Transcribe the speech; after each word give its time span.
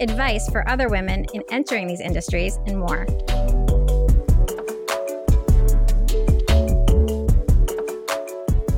advice 0.00 0.48
for 0.50 0.68
other 0.68 0.88
women 0.88 1.26
in 1.34 1.42
entering 1.50 1.86
these 1.86 2.00
industries, 2.00 2.58
and 2.66 2.78
more. 2.78 3.06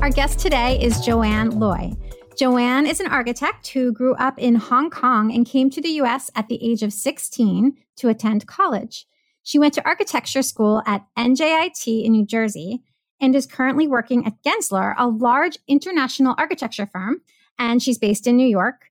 Our 0.01 0.09
guest 0.09 0.39
today 0.39 0.79
is 0.81 0.99
Joanne 0.99 1.51
Loi. 1.59 1.93
Joanne 2.37 2.87
is 2.87 2.99
an 2.99 3.07
architect 3.07 3.67
who 3.69 3.93
grew 3.93 4.15
up 4.15 4.37
in 4.37 4.55
Hong 4.55 4.89
Kong 4.89 5.33
and 5.33 5.45
came 5.45 5.69
to 5.69 5.81
the 5.81 6.01
US 6.01 6.29
at 6.35 6.49
the 6.49 6.61
age 6.61 6.83
of 6.83 6.91
16 6.91 7.77
to 7.97 8.09
attend 8.09 8.47
college. 8.47 9.05
She 9.43 9.59
went 9.59 9.73
to 9.75 9.85
architecture 9.85 10.41
school 10.41 10.81
at 10.85 11.05
NJIT 11.17 12.03
in 12.03 12.11
New 12.11 12.25
Jersey 12.25 12.81
and 13.21 13.35
is 13.35 13.45
currently 13.45 13.87
working 13.87 14.25
at 14.25 14.41
Gensler, 14.43 14.93
a 14.97 15.07
large 15.07 15.57
international 15.67 16.35
architecture 16.37 16.85
firm, 16.85 17.21
and 17.57 17.81
she's 17.81 17.97
based 17.97 18.27
in 18.27 18.35
New 18.35 18.47
York. 18.47 18.89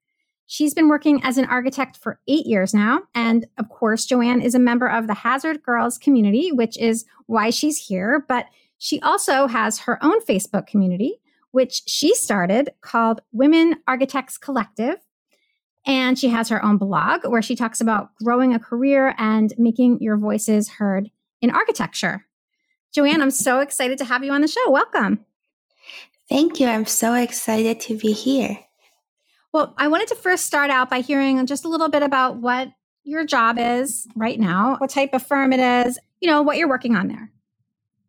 She's 0.53 0.75
been 0.75 0.89
working 0.89 1.19
as 1.25 1.39
an 1.39 1.47
architect 1.47 1.97
for 1.97 2.21
eight 2.29 2.45
years 2.45 2.75
now. 2.75 3.05
And 3.15 3.47
of 3.57 3.71
course, 3.71 4.05
Joanne 4.05 4.43
is 4.43 4.55
a 4.55 4.59
member 4.59 4.87
of 4.87 5.07
the 5.07 5.15
Hazard 5.15 5.63
Girls 5.63 5.97
community, 5.97 6.53
which 6.53 6.77
is 6.77 7.07
why 7.25 7.49
she's 7.49 7.79
here. 7.79 8.27
But 8.29 8.45
she 8.77 9.01
also 9.01 9.47
has 9.47 9.79
her 9.79 9.99
own 10.05 10.21
Facebook 10.27 10.67
community, 10.67 11.15
which 11.53 11.81
she 11.87 12.15
started 12.15 12.69
called 12.83 13.23
Women 13.33 13.77
Architects 13.89 14.37
Collective. 14.37 14.97
And 15.87 16.19
she 16.19 16.29
has 16.29 16.51
her 16.51 16.63
own 16.63 16.77
blog 16.77 17.25
where 17.25 17.41
she 17.41 17.57
talks 17.57 17.81
about 17.81 18.15
growing 18.17 18.53
a 18.53 18.59
career 18.59 19.15
and 19.17 19.55
making 19.57 20.03
your 20.03 20.19
voices 20.19 20.69
heard 20.69 21.11
in 21.41 21.51
architecture. 21.51 22.27
Joanne, 22.95 23.23
I'm 23.23 23.31
so 23.31 23.61
excited 23.61 23.97
to 23.97 24.05
have 24.05 24.23
you 24.23 24.33
on 24.33 24.43
the 24.43 24.49
show. 24.49 24.71
Welcome. 24.71 25.25
Thank 26.29 26.61
you. 26.61 26.67
I'm 26.67 26.85
so 26.85 27.15
excited 27.15 27.81
to 27.81 27.97
be 27.97 28.13
here. 28.13 28.59
Well, 29.53 29.75
I 29.77 29.89
wanted 29.89 30.09
to 30.09 30.15
first 30.15 30.47
start 30.47 30.71
out 30.71 30.89
by 30.89 31.01
hearing 31.01 31.45
just 31.47 31.65
a 31.65 31.69
little 31.69 31.89
bit 31.89 32.03
about 32.03 32.37
what 32.37 32.69
your 33.05 33.25
job 33.25 33.57
is 33.59 34.07
right 34.17 34.39
now, 34.39 34.77
what 34.79 34.91
type 34.91 35.11
of 35.13 35.27
firm 35.27 35.53
it 35.53 35.61
is, 35.61 35.99
you 36.21 36.31
know, 36.31 36.43
what 36.43 36.57
you're 36.57 36.69
working 36.69 36.97
on 36.97 37.09
there. 37.09 37.31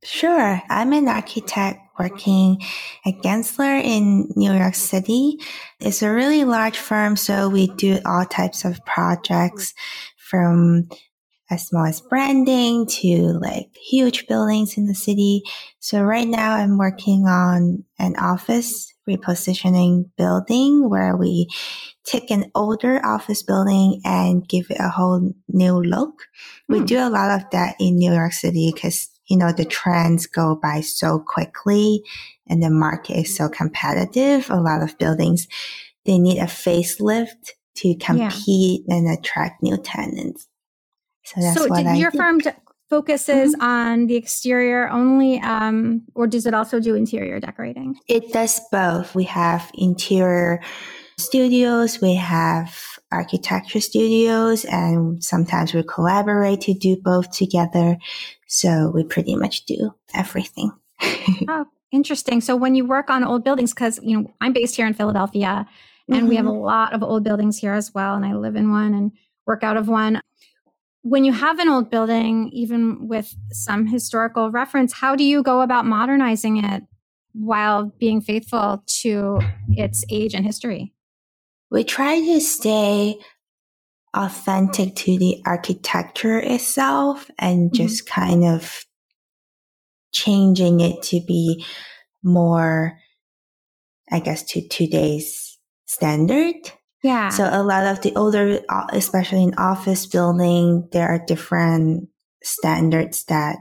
Sure. 0.04 0.62
I'm 0.70 0.94
an 0.94 1.08
architect 1.08 1.80
working 2.00 2.62
at 3.06 3.16
Gensler 3.22 3.82
in 3.84 4.30
New 4.36 4.54
York 4.54 4.76
City. 4.76 5.38
It's 5.80 6.02
a 6.02 6.12
really 6.12 6.44
large 6.44 6.78
firm, 6.78 7.16
so 7.16 7.50
we 7.50 7.68
do 7.68 8.00
all 8.06 8.26
types 8.26 8.66
of 8.66 8.84
projects 8.86 9.74
from 10.18 10.90
as 11.50 11.68
small 11.68 11.86
as 11.86 12.02
branding 12.02 12.86
to 12.88 13.40
like 13.42 13.68
huge 13.76 14.28
buildings 14.28 14.78
in 14.78 14.88
the 14.88 14.96
city. 14.96 15.44
So 15.80 16.02
right 16.02 16.28
now 16.28 16.56
I'm 16.56 16.78
working 16.78 17.26
on 17.28 17.84
an 18.00 18.16
office 18.18 18.93
repositioning 19.08 20.10
building 20.18 20.90
where 20.90 21.16
we 21.16 21.48
take 22.04 22.32
an 22.32 22.52
older 22.56 23.04
office 23.06 23.44
building 23.44 24.02
and 24.04 24.48
give 24.48 24.70
it 24.70 24.78
a 24.80 24.90
whole 24.90 25.34
new 25.48 25.82
look. 25.82 26.28
Mm. 26.70 26.74
We 26.74 26.80
hmm. 26.80 26.86
do 26.86 27.00
a 27.00 27.10
lot 27.10 27.32
of 27.32 27.50
that 27.52 27.76
in 27.80 27.98
New 27.98 28.14
York 28.14 28.34
City 28.34 28.72
because, 28.74 29.10
you 29.28 29.38
know, 29.38 29.52
the 29.52 29.66
trends 29.66 30.28
go 30.28 30.56
by 30.56 30.82
so 30.82 31.20
quickly 31.20 32.04
and 32.48 32.62
the 32.62 32.70
market 32.70 33.18
is 33.18 33.36
so 33.36 33.50
competitive. 33.50 34.50
A 34.50 34.60
lot 34.60 34.84
of 34.84 34.98
buildings, 34.98 35.48
they 36.06 36.18
need 36.18 36.40
a 36.40 36.46
facelift 36.46 37.52
to 37.76 37.96
compete 37.96 38.84
yeah. 38.88 38.96
and 38.96 39.10
attract 39.10 39.64
new 39.64 39.78
tenants. 39.78 40.48
So 41.26 41.42
that's 41.42 41.58
so 41.58 41.68
what 41.68 41.78
did 41.78 41.88
I 41.88 41.96
your 41.96 42.12
firm 42.12 42.40
focuses 42.94 43.56
mm-hmm. 43.56 43.66
on 43.66 44.06
the 44.06 44.16
exterior 44.16 44.88
only, 44.88 45.40
um, 45.40 46.04
or 46.14 46.28
does 46.28 46.46
it 46.46 46.54
also 46.54 46.80
do 46.80 46.94
interior 46.94 47.40
decorating? 47.40 47.96
It 48.08 48.32
does 48.32 48.62
both. 48.72 49.16
We 49.16 49.24
have 49.24 49.72
interior 49.74 50.62
studios, 51.20 52.00
we 52.02 52.14
have 52.14 52.78
architecture 53.12 53.80
studios, 53.80 54.64
and 54.66 55.24
sometimes 55.24 55.74
we 55.74 55.82
collaborate 55.82 56.62
to 56.62 56.76
do 56.76 56.96
both 56.96 57.32
together. 57.32 57.98
So 58.46 58.92
we 58.94 59.04
pretty 59.04 59.36
much 59.36 59.66
do 59.66 59.96
everything. 60.14 60.72
oh, 61.50 61.66
interesting. 61.92 62.42
So 62.42 62.56
when 62.56 62.76
you 62.76 62.86
work 62.86 63.10
on 63.10 63.24
old 63.24 63.44
buildings, 63.44 63.74
because 63.74 64.00
you 64.04 64.22
know 64.22 64.32
I'm 64.40 64.54
based 64.54 64.76
here 64.76 64.86
in 64.86 64.94
Philadelphia, 64.94 65.66
and 66.08 66.18
mm-hmm. 66.18 66.28
we 66.28 66.36
have 66.36 66.46
a 66.46 66.50
mm-hmm. 66.50 66.60
lot 66.60 66.94
of 66.94 67.02
old 67.02 67.24
buildings 67.24 67.58
here 67.58 67.74
as 67.74 67.92
well, 67.92 68.14
and 68.14 68.24
I 68.24 68.36
live 68.36 68.56
in 68.56 68.70
one 68.70 68.94
and 68.94 69.14
work 69.48 69.64
out 69.64 69.78
of 69.78 69.88
one 69.88 70.22
when 71.04 71.26
you 71.26 71.34
have 71.34 71.60
an 71.60 71.68
old 71.68 71.92
building, 71.92 72.50
even 72.54 73.10
with 73.10 73.36
some 73.52 73.86
historical 73.86 74.52
reference, 74.52 74.94
how 74.94 75.16
do 75.16 75.24
you 75.24 75.44
go 75.44 75.62
about 75.62 75.86
modernizing 75.86 76.64
it 76.64 76.84
while 77.34 77.92
being 78.00 78.22
faithful 78.22 78.84
to 79.02 79.40
its 79.70 80.06
age 80.10 80.34
and 80.34 80.46
history? 80.46 80.94
We 81.70 81.84
try 81.84 82.20
to 82.20 82.40
stay 82.40 83.18
authentic 84.14 84.96
to 84.96 85.18
the 85.18 85.42
architecture 85.46 86.40
itself 86.40 87.30
and 87.38 87.70
mm-hmm. 87.70 87.76
just 87.76 88.08
kind 88.08 88.46
of 88.46 88.86
changing 90.14 90.80
it 90.80 91.02
to 91.04 91.20
be 91.20 91.66
more, 92.24 92.98
I 94.10 94.20
guess, 94.22 94.44
to 94.44 94.66
today's 94.70 95.60
standard. 95.86 96.56
Yeah. 97.04 97.30
So 97.30 97.50
a 97.52 97.64
lot 97.64 97.86
of 97.86 98.02
the 98.02 98.16
older, 98.16 98.62
especially 98.92 99.44
in 99.44 99.54
office 99.56 100.06
building, 100.06 100.88
there 100.94 101.08
are 101.08 101.24
different 101.26 102.08
standards 102.42 103.26
that 103.26 103.58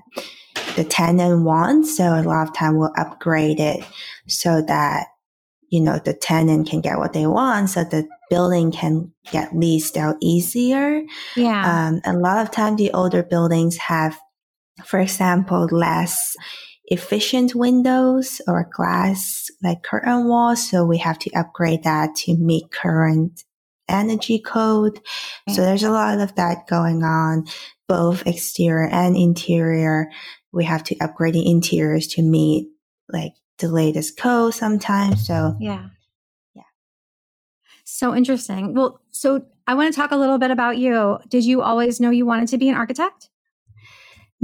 the 0.77 0.85
tenant 0.85 1.45
wants. 1.45 1.97
So 1.97 2.05
a 2.05 2.23
lot 2.23 2.49
of 2.49 2.55
time 2.55 2.79
we'll 2.79 2.93
upgrade 2.97 3.59
it 3.61 3.85
so 4.29 4.63
that, 4.63 5.09
you 5.69 5.81
know, 5.81 5.99
the 5.99 6.15
tenant 6.15 6.69
can 6.69 6.81
get 6.81 6.99
what 6.99 7.13
they 7.13 7.27
want. 7.27 7.71
So 7.71 7.83
the 7.83 8.09
building 8.31 8.71
can 8.71 9.13
get 9.31 9.57
leased 9.57 9.97
out 9.97 10.17
easier. 10.21 11.03
Yeah. 11.37 11.89
Um, 11.89 12.01
a 12.05 12.17
lot 12.17 12.39
of 12.39 12.51
time 12.53 12.77
the 12.77 12.93
older 12.93 13.23
buildings 13.23 13.77
have, 13.77 14.19
for 14.85 15.01
example, 15.01 15.69
less 15.71 16.37
efficient 16.87 17.55
windows 17.55 18.41
or 18.47 18.69
glass 18.75 19.51
like 19.63 19.83
curtain 19.83 20.29
walls. 20.29 20.69
So 20.69 20.85
we 20.85 20.99
have 20.99 21.19
to 21.21 21.33
upgrade 21.33 21.85
that 21.85 22.15
to 22.17 22.37
meet 22.37 22.71
current 22.71 23.45
energy 23.89 24.39
code. 24.39 24.99
Okay. 25.49 25.55
So 25.55 25.63
mm. 25.63 25.65
there's 25.65 25.83
a 25.83 25.91
lot 25.91 26.19
of 26.19 26.35
that 26.37 26.67
going 26.67 27.03
on, 27.03 27.47
both 27.89 28.27
exterior 28.27 28.89
and 28.89 29.17
interior. 29.17 30.11
We 30.53 30.65
have 30.65 30.85
to 30.85 30.97
upgrade 31.01 31.35
the 31.35 31.49
interiors 31.49 32.07
to 32.09 32.23
meet 32.23 32.69
like 33.09 33.33
the 33.59 33.69
latest 33.69 34.17
code 34.17 34.55
sometimes. 34.55 35.27
So 35.27 35.57
yeah. 35.61 35.89
Yeah. 36.55 36.63
So 37.85 38.15
interesting. 38.15 38.75
Well, 38.75 39.01
so 39.11 39.47
I 39.67 39.75
want 39.75 39.93
to 39.93 39.97
talk 39.99 40.11
a 40.11 40.17
little 40.17 40.39
bit 40.39 40.51
about 40.51 40.79
you. 40.79 41.19
Did 41.29 41.45
you 41.45 41.63
always 41.63 42.01
know 42.01 42.11
you 42.11 42.27
wanted 42.27 42.49
to 42.49 42.59
be 42.59 42.69
an 42.69 42.75
architect? 42.75 43.29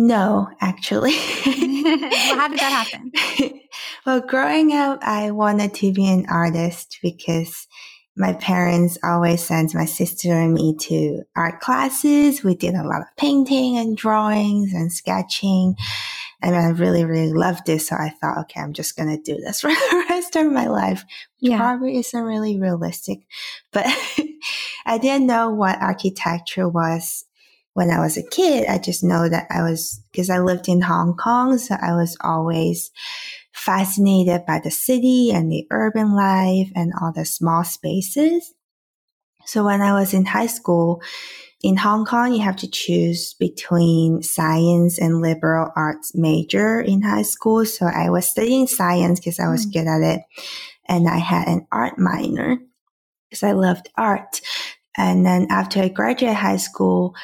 No, 0.00 0.48
actually. 0.60 1.16
well, 1.44 1.56
how 2.36 2.48
did 2.48 2.60
that 2.60 2.86
happen? 2.86 3.10
well, 4.06 4.20
growing 4.20 4.72
up, 4.72 5.00
I 5.02 5.32
wanted 5.32 5.74
to 5.74 5.92
be 5.92 6.08
an 6.08 6.24
artist 6.30 7.00
because 7.02 7.66
my 8.16 8.34
parents 8.34 8.96
always 9.02 9.42
sent 9.42 9.74
my 9.74 9.86
sister 9.86 10.32
and 10.32 10.54
me 10.54 10.76
to 10.82 11.22
art 11.34 11.58
classes. 11.58 12.44
We 12.44 12.54
did 12.54 12.74
a 12.74 12.84
lot 12.84 13.00
of 13.00 13.16
painting 13.16 13.76
and 13.76 13.96
drawings 13.96 14.72
and 14.72 14.92
sketching. 14.92 15.74
And 16.42 16.54
I 16.54 16.68
really, 16.68 17.04
really 17.04 17.32
loved 17.32 17.66
this. 17.66 17.88
So 17.88 17.96
I 17.96 18.10
thought, 18.10 18.38
okay, 18.42 18.60
I'm 18.60 18.74
just 18.74 18.96
going 18.96 19.08
to 19.08 19.20
do 19.20 19.40
this 19.40 19.60
for 19.62 19.70
the 19.70 20.06
rest 20.08 20.36
of 20.36 20.52
my 20.52 20.68
life, 20.68 21.04
which 21.40 21.50
yeah. 21.50 21.58
probably 21.58 21.96
isn't 21.98 22.22
really 22.22 22.56
realistic. 22.56 23.26
But 23.72 23.86
I 24.86 24.98
didn't 24.98 25.26
know 25.26 25.50
what 25.50 25.82
architecture 25.82 26.68
was 26.68 27.24
when 27.78 27.92
I 27.92 28.00
was 28.00 28.16
a 28.16 28.24
kid, 28.24 28.66
I 28.68 28.78
just 28.78 29.04
know 29.04 29.28
that 29.28 29.46
I 29.50 29.62
was, 29.62 30.02
because 30.10 30.30
I 30.30 30.40
lived 30.40 30.66
in 30.68 30.80
Hong 30.80 31.16
Kong, 31.16 31.58
so 31.58 31.76
I 31.80 31.94
was 31.94 32.16
always 32.20 32.90
fascinated 33.52 34.44
by 34.46 34.58
the 34.58 34.72
city 34.72 35.30
and 35.30 35.48
the 35.48 35.64
urban 35.70 36.12
life 36.16 36.72
and 36.74 36.92
all 37.00 37.12
the 37.12 37.24
small 37.24 37.62
spaces. 37.62 38.52
So 39.46 39.64
when 39.64 39.80
I 39.80 39.92
was 39.92 40.12
in 40.12 40.24
high 40.24 40.48
school, 40.48 41.02
in 41.62 41.76
Hong 41.76 42.04
Kong, 42.04 42.32
you 42.32 42.42
have 42.42 42.56
to 42.56 42.68
choose 42.68 43.34
between 43.34 44.24
science 44.24 44.98
and 44.98 45.22
liberal 45.22 45.70
arts 45.76 46.16
major 46.16 46.80
in 46.80 47.02
high 47.02 47.22
school. 47.22 47.64
So 47.64 47.86
I 47.86 48.10
was 48.10 48.26
studying 48.26 48.66
science 48.66 49.20
because 49.20 49.38
I 49.38 49.46
was 49.46 49.66
mm. 49.66 49.72
good 49.74 49.86
at 49.86 50.00
it. 50.00 50.22
And 50.88 51.08
I 51.08 51.18
had 51.18 51.46
an 51.46 51.68
art 51.70 51.96
minor 51.96 52.58
because 53.30 53.44
I 53.44 53.52
loved 53.52 53.88
art. 53.96 54.40
And 54.96 55.24
then 55.24 55.46
after 55.48 55.80
I 55.80 55.88
graduated 55.88 56.36
high 56.36 56.56
school, 56.56 57.14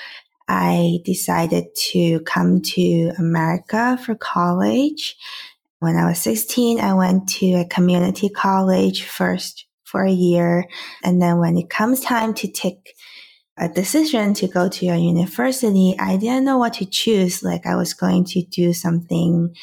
I 0.48 0.98
decided 1.04 1.74
to 1.92 2.20
come 2.20 2.60
to 2.60 3.12
America 3.18 3.98
for 4.04 4.14
college. 4.14 5.16
When 5.80 5.96
I 5.96 6.06
was 6.06 6.18
16, 6.20 6.80
I 6.80 6.94
went 6.94 7.28
to 7.40 7.52
a 7.54 7.68
community 7.68 8.28
college 8.28 9.04
first 9.04 9.66
for 9.84 10.02
a 10.04 10.10
year. 10.10 10.66
And 11.02 11.20
then 11.20 11.38
when 11.38 11.56
it 11.56 11.70
comes 11.70 12.00
time 12.00 12.34
to 12.34 12.50
take 12.50 12.94
a 13.56 13.68
decision 13.68 14.34
to 14.34 14.48
go 14.48 14.68
to 14.68 14.88
a 14.88 14.96
university, 14.96 15.94
I 15.98 16.16
didn't 16.16 16.44
know 16.44 16.58
what 16.58 16.74
to 16.74 16.86
choose. 16.86 17.42
Like 17.42 17.66
I 17.66 17.76
was 17.76 17.94
going 17.94 18.24
to 18.26 18.42
do 18.42 18.72
something 18.72 19.54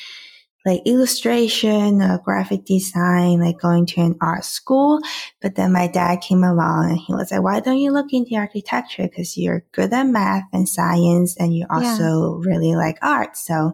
like 0.66 0.81
illustration 0.86 2.02
or 2.02 2.19
graphic 2.19 2.66
design, 2.66 3.40
like 3.40 3.60
going 3.60 3.86
to 3.88 4.02
an 4.02 4.16
art 4.22 4.46
school. 4.46 5.00
But 5.42 5.56
then 5.56 5.72
my 5.72 5.88
dad 5.88 6.22
came 6.22 6.44
along 6.44 6.90
and 6.90 7.00
he 7.00 7.13
was 7.13 7.31
like, 7.31 7.42
why 7.42 7.60
don't 7.60 7.80
you 7.80 7.92
look 7.92 8.13
into 8.13 8.36
architecture? 8.36 9.08
Cause 9.08 9.38
you're 9.38 9.66
good 9.72 9.94
at 9.94 10.08
math 10.08 10.44
and 10.54 10.68
science 10.69 11.36
and 11.38 11.56
you 11.56 11.66
also 11.69 12.42
yeah. 12.44 12.50
really 12.50 12.75
like 12.75 12.98
art. 13.02 13.38
So 13.38 13.74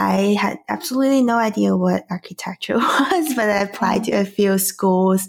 I 0.00 0.34
had 0.40 0.58
absolutely 0.68 1.22
no 1.22 1.36
idea 1.36 1.76
what 1.76 2.06
architecture 2.08 2.74
was, 2.78 3.34
but 3.34 3.50
I 3.50 3.58
applied 3.58 4.04
to 4.04 4.12
a 4.12 4.24
few 4.24 4.56
schools 4.58 5.28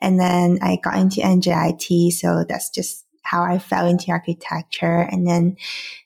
and 0.00 0.18
then 0.18 0.60
I 0.62 0.78
got 0.82 0.96
into 0.96 1.20
NJIT. 1.20 2.12
So 2.12 2.44
that's 2.48 2.70
just 2.70 3.04
how 3.22 3.42
I 3.42 3.58
fell 3.58 3.86
into 3.86 4.10
architecture. 4.10 5.08
And 5.10 5.26
then 5.26 5.56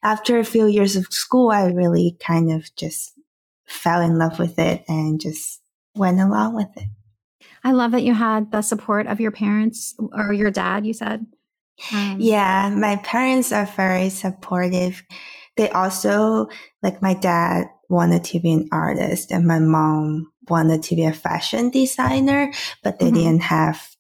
after 0.03 0.39
a 0.39 0.45
few 0.45 0.67
years 0.67 0.97
of 0.97 1.07
school, 1.11 1.51
I 1.51 1.67
really 1.67 2.17
kind 2.21 2.53
of 2.53 2.75
just 2.77 3.16
fell 3.67 4.01
in 4.01 4.19
love 4.19 4.39
with 4.39 4.59
it 4.59 4.85
and 4.89 5.21
just 5.21 5.61
went 5.95 6.21
along 6.21 6.55
with 6.55 6.69
it. 6.77 6.89
I 7.65 7.73
love 7.73 7.93
that 7.93 8.05
you 8.05 8.15
had 8.15 8.53
the 8.53 8.63
support 8.63 9.07
of 9.07 9.21
your 9.21 9.33
parents 9.33 9.95
or 10.13 10.33
your 10.33 10.51
dad, 10.51 10.87
you 10.87 10.93
said. 10.93 11.27
Um, 11.93 12.17
yeah, 12.21 12.73
my 12.75 12.97
parents 12.97 13.53
are 13.53 13.67
very 13.67 14.09
supportive. 14.09 15.03
They 15.57 15.69
also, 15.71 16.49
like 16.83 17.03
my 17.03 17.15
dad 17.15 17.67
wanted 17.89 18.25
to 18.25 18.41
be 18.41 18.53
an 18.53 18.69
artist 18.73 19.31
and 19.31 19.47
my 19.47 19.59
mom 19.59 20.31
wanted 20.49 20.83
to 20.85 20.97
be 20.97 21.05
a 21.05 21.13
fashion 21.13 21.71
designer, 21.71 22.53
but 22.83 22.99
they 22.99 23.07
mm-hmm. 23.07 23.15
didn't 23.15 23.43
have 23.43 23.97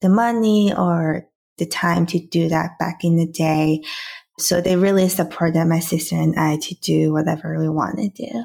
the 0.00 0.08
money 0.08 0.74
or 0.76 1.26
the 1.58 1.66
time 1.66 2.06
to 2.06 2.18
do 2.18 2.48
that 2.48 2.78
back 2.78 3.02
in 3.02 3.16
the 3.16 3.26
day. 3.26 3.82
So 4.38 4.60
they 4.60 4.76
really 4.76 5.08
supported 5.08 5.64
my 5.64 5.80
sister 5.80 6.16
and 6.16 6.38
I 6.38 6.58
to 6.58 6.74
do 6.74 7.12
whatever 7.12 7.58
we 7.58 7.68
want 7.68 7.98
to 7.98 8.08
do. 8.08 8.44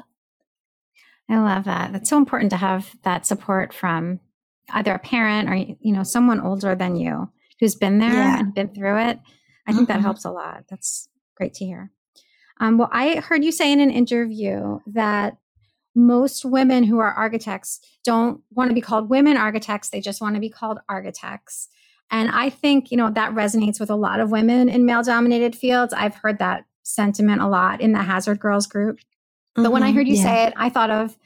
I 1.32 1.38
love 1.38 1.64
that. 1.64 1.92
That's 1.92 2.10
so 2.10 2.18
important 2.18 2.50
to 2.50 2.58
have 2.58 2.94
that 3.04 3.26
support 3.26 3.72
from 3.72 4.20
either 4.68 4.92
a 4.92 4.98
parent 4.98 5.48
or 5.48 5.54
you 5.54 5.92
know 5.92 6.02
someone 6.02 6.40
older 6.40 6.74
than 6.74 6.94
you 6.94 7.30
who's 7.58 7.74
been 7.74 7.98
there 7.98 8.12
yeah. 8.12 8.38
and 8.38 8.54
been 8.54 8.74
through 8.74 8.98
it. 8.98 9.18
I 9.66 9.72
think 9.72 9.88
mm-hmm. 9.88 9.96
that 9.96 10.02
helps 10.02 10.26
a 10.26 10.30
lot. 10.30 10.64
That's 10.68 11.08
great 11.36 11.54
to 11.54 11.64
hear. 11.64 11.90
Um, 12.60 12.76
well, 12.76 12.90
I 12.92 13.16
heard 13.16 13.44
you 13.44 13.50
say 13.50 13.72
in 13.72 13.80
an 13.80 13.90
interview 13.90 14.80
that 14.88 15.38
most 15.94 16.44
women 16.44 16.84
who 16.84 16.98
are 16.98 17.12
architects 17.12 17.80
don't 18.04 18.42
want 18.50 18.68
to 18.68 18.74
be 18.74 18.80
called 18.82 19.08
women 19.08 19.38
architects; 19.38 19.88
they 19.88 20.02
just 20.02 20.20
want 20.20 20.34
to 20.34 20.40
be 20.40 20.50
called 20.50 20.80
architects. 20.86 21.68
And 22.10 22.28
I 22.30 22.50
think 22.50 22.90
you 22.90 22.98
know 22.98 23.10
that 23.10 23.32
resonates 23.32 23.80
with 23.80 23.88
a 23.88 23.96
lot 23.96 24.20
of 24.20 24.30
women 24.30 24.68
in 24.68 24.84
male-dominated 24.84 25.56
fields. 25.56 25.94
I've 25.94 26.16
heard 26.16 26.38
that 26.40 26.66
sentiment 26.82 27.40
a 27.40 27.48
lot 27.48 27.80
in 27.80 27.92
the 27.92 28.02
Hazard 28.02 28.38
Girls 28.38 28.66
group. 28.66 28.98
But 29.54 29.62
mm-hmm, 29.62 29.72
when 29.72 29.82
I 29.82 29.88
mm-hmm. 29.88 29.96
heard 29.96 30.08
you 30.08 30.16
yeah. 30.16 30.22
say 30.22 30.46
it, 30.46 30.54
I 30.56 30.68
thought 30.68 30.90
of 30.90 31.16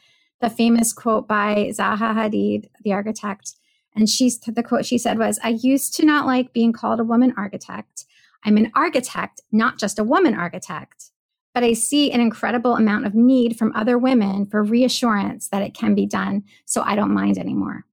the 0.40 0.50
famous 0.50 0.92
quote 0.92 1.26
by 1.26 1.72
Zaha 1.72 2.14
Hadid, 2.14 2.68
the 2.82 2.92
architect. 2.92 3.52
And 3.94 4.08
she's 4.08 4.38
the 4.38 4.62
quote 4.62 4.84
she 4.84 4.98
said 4.98 5.18
was, 5.18 5.38
I 5.42 5.50
used 5.60 5.94
to 5.94 6.04
not 6.04 6.26
like 6.26 6.52
being 6.52 6.72
called 6.72 7.00
a 7.00 7.04
woman 7.04 7.32
architect. 7.36 8.04
I'm 8.44 8.56
an 8.56 8.70
architect, 8.74 9.40
not 9.50 9.78
just 9.78 9.98
a 9.98 10.04
woman 10.04 10.34
architect. 10.34 11.10
But 11.54 11.64
I 11.64 11.72
see 11.72 12.12
an 12.12 12.20
incredible 12.20 12.76
amount 12.76 13.06
of 13.06 13.14
need 13.14 13.58
from 13.58 13.72
other 13.74 13.96
women 13.96 14.44
for 14.44 14.62
reassurance 14.62 15.48
that 15.48 15.62
it 15.62 15.72
can 15.72 15.94
be 15.94 16.04
done. 16.04 16.44
So 16.66 16.82
I 16.82 16.94
don't 16.96 17.14
mind 17.14 17.38
anymore. 17.38 17.86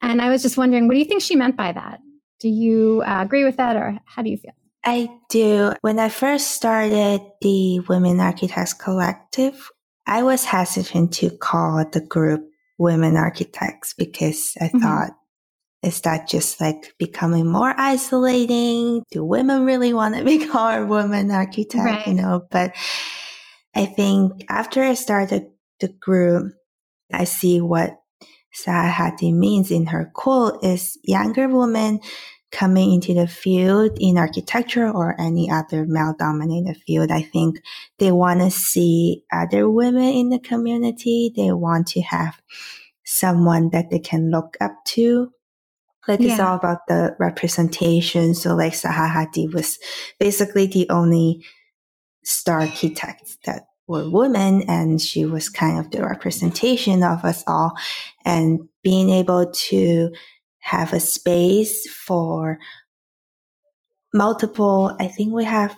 And 0.00 0.22
I 0.22 0.30
was 0.30 0.42
just 0.42 0.56
wondering, 0.56 0.86
what 0.86 0.94
do 0.94 1.00
you 1.00 1.04
think 1.04 1.22
she 1.22 1.34
meant 1.34 1.56
by 1.56 1.72
that? 1.72 2.00
Do 2.38 2.48
you 2.48 3.02
uh, 3.04 3.22
agree 3.22 3.42
with 3.42 3.56
that, 3.56 3.74
or 3.74 3.98
how 4.04 4.22
do 4.22 4.30
you 4.30 4.36
feel? 4.36 4.52
I 4.86 5.08
do. 5.28 5.72
When 5.80 5.98
I 5.98 6.08
first 6.08 6.52
started 6.52 7.20
the 7.40 7.80
Women 7.80 8.20
Architects 8.20 8.72
Collective, 8.72 9.70
I 10.06 10.22
was 10.22 10.44
hesitant 10.44 11.12
to 11.14 11.30
call 11.30 11.84
the 11.90 12.00
group 12.00 12.48
Women 12.78 13.16
Architects 13.16 13.94
because 13.94 14.52
I 14.60 14.66
mm-hmm. 14.66 14.78
thought, 14.78 15.10
is 15.82 16.00
that 16.02 16.28
just 16.28 16.60
like 16.60 16.94
becoming 16.98 17.50
more 17.50 17.74
isolating? 17.76 19.02
Do 19.10 19.24
women 19.24 19.64
really 19.64 19.92
want 19.92 20.14
to 20.16 20.24
be 20.24 20.46
called 20.46 20.88
women 20.88 21.32
architect? 21.32 21.84
Right. 21.84 22.06
You 22.06 22.14
know, 22.14 22.46
but 22.48 22.76
I 23.74 23.86
think 23.86 24.44
after 24.48 24.84
I 24.84 24.94
started 24.94 25.48
the 25.80 25.88
group, 25.88 26.52
I 27.12 27.24
see 27.24 27.60
what 27.60 27.98
Hadid 28.64 29.34
means 29.34 29.70
in 29.70 29.86
her 29.86 30.10
quote 30.14 30.64
is 30.64 30.96
younger 31.02 31.48
women 31.48 32.00
coming 32.52 32.94
into 32.94 33.14
the 33.14 33.26
field 33.26 33.96
in 34.00 34.18
architecture 34.18 34.88
or 34.88 35.20
any 35.20 35.50
other 35.50 35.84
male 35.86 36.14
dominated 36.18 36.76
field, 36.86 37.10
I 37.10 37.22
think 37.22 37.60
they 37.98 38.12
want 38.12 38.40
to 38.40 38.50
see 38.50 39.24
other 39.32 39.68
women 39.68 40.04
in 40.04 40.30
the 40.30 40.38
community. 40.38 41.32
They 41.34 41.52
want 41.52 41.88
to 41.88 42.00
have 42.02 42.40
someone 43.04 43.70
that 43.70 43.90
they 43.90 43.98
can 43.98 44.30
look 44.30 44.56
up 44.60 44.72
to. 44.86 45.30
Like 46.08 46.20
yeah. 46.20 46.32
it's 46.32 46.40
all 46.40 46.56
about 46.56 46.86
the 46.86 47.16
representation. 47.18 48.34
So 48.34 48.54
like 48.54 48.74
Zaha 48.74 49.10
Hadid 49.10 49.52
was 49.52 49.78
basically 50.20 50.66
the 50.66 50.88
only 50.88 51.44
star 52.22 52.60
architect 52.60 53.38
that 53.44 53.66
were 53.88 54.08
women 54.10 54.62
and 54.68 55.00
she 55.00 55.24
was 55.24 55.48
kind 55.48 55.78
of 55.78 55.90
the 55.90 56.02
representation 56.02 57.02
of 57.02 57.24
us 57.24 57.44
all 57.46 57.72
and 58.24 58.68
being 58.82 59.10
able 59.10 59.50
to 59.52 60.10
have 60.66 60.92
a 60.92 60.98
space 60.98 61.88
for 61.88 62.58
multiple, 64.12 64.96
I 64.98 65.06
think 65.06 65.32
we 65.32 65.44
have 65.44 65.76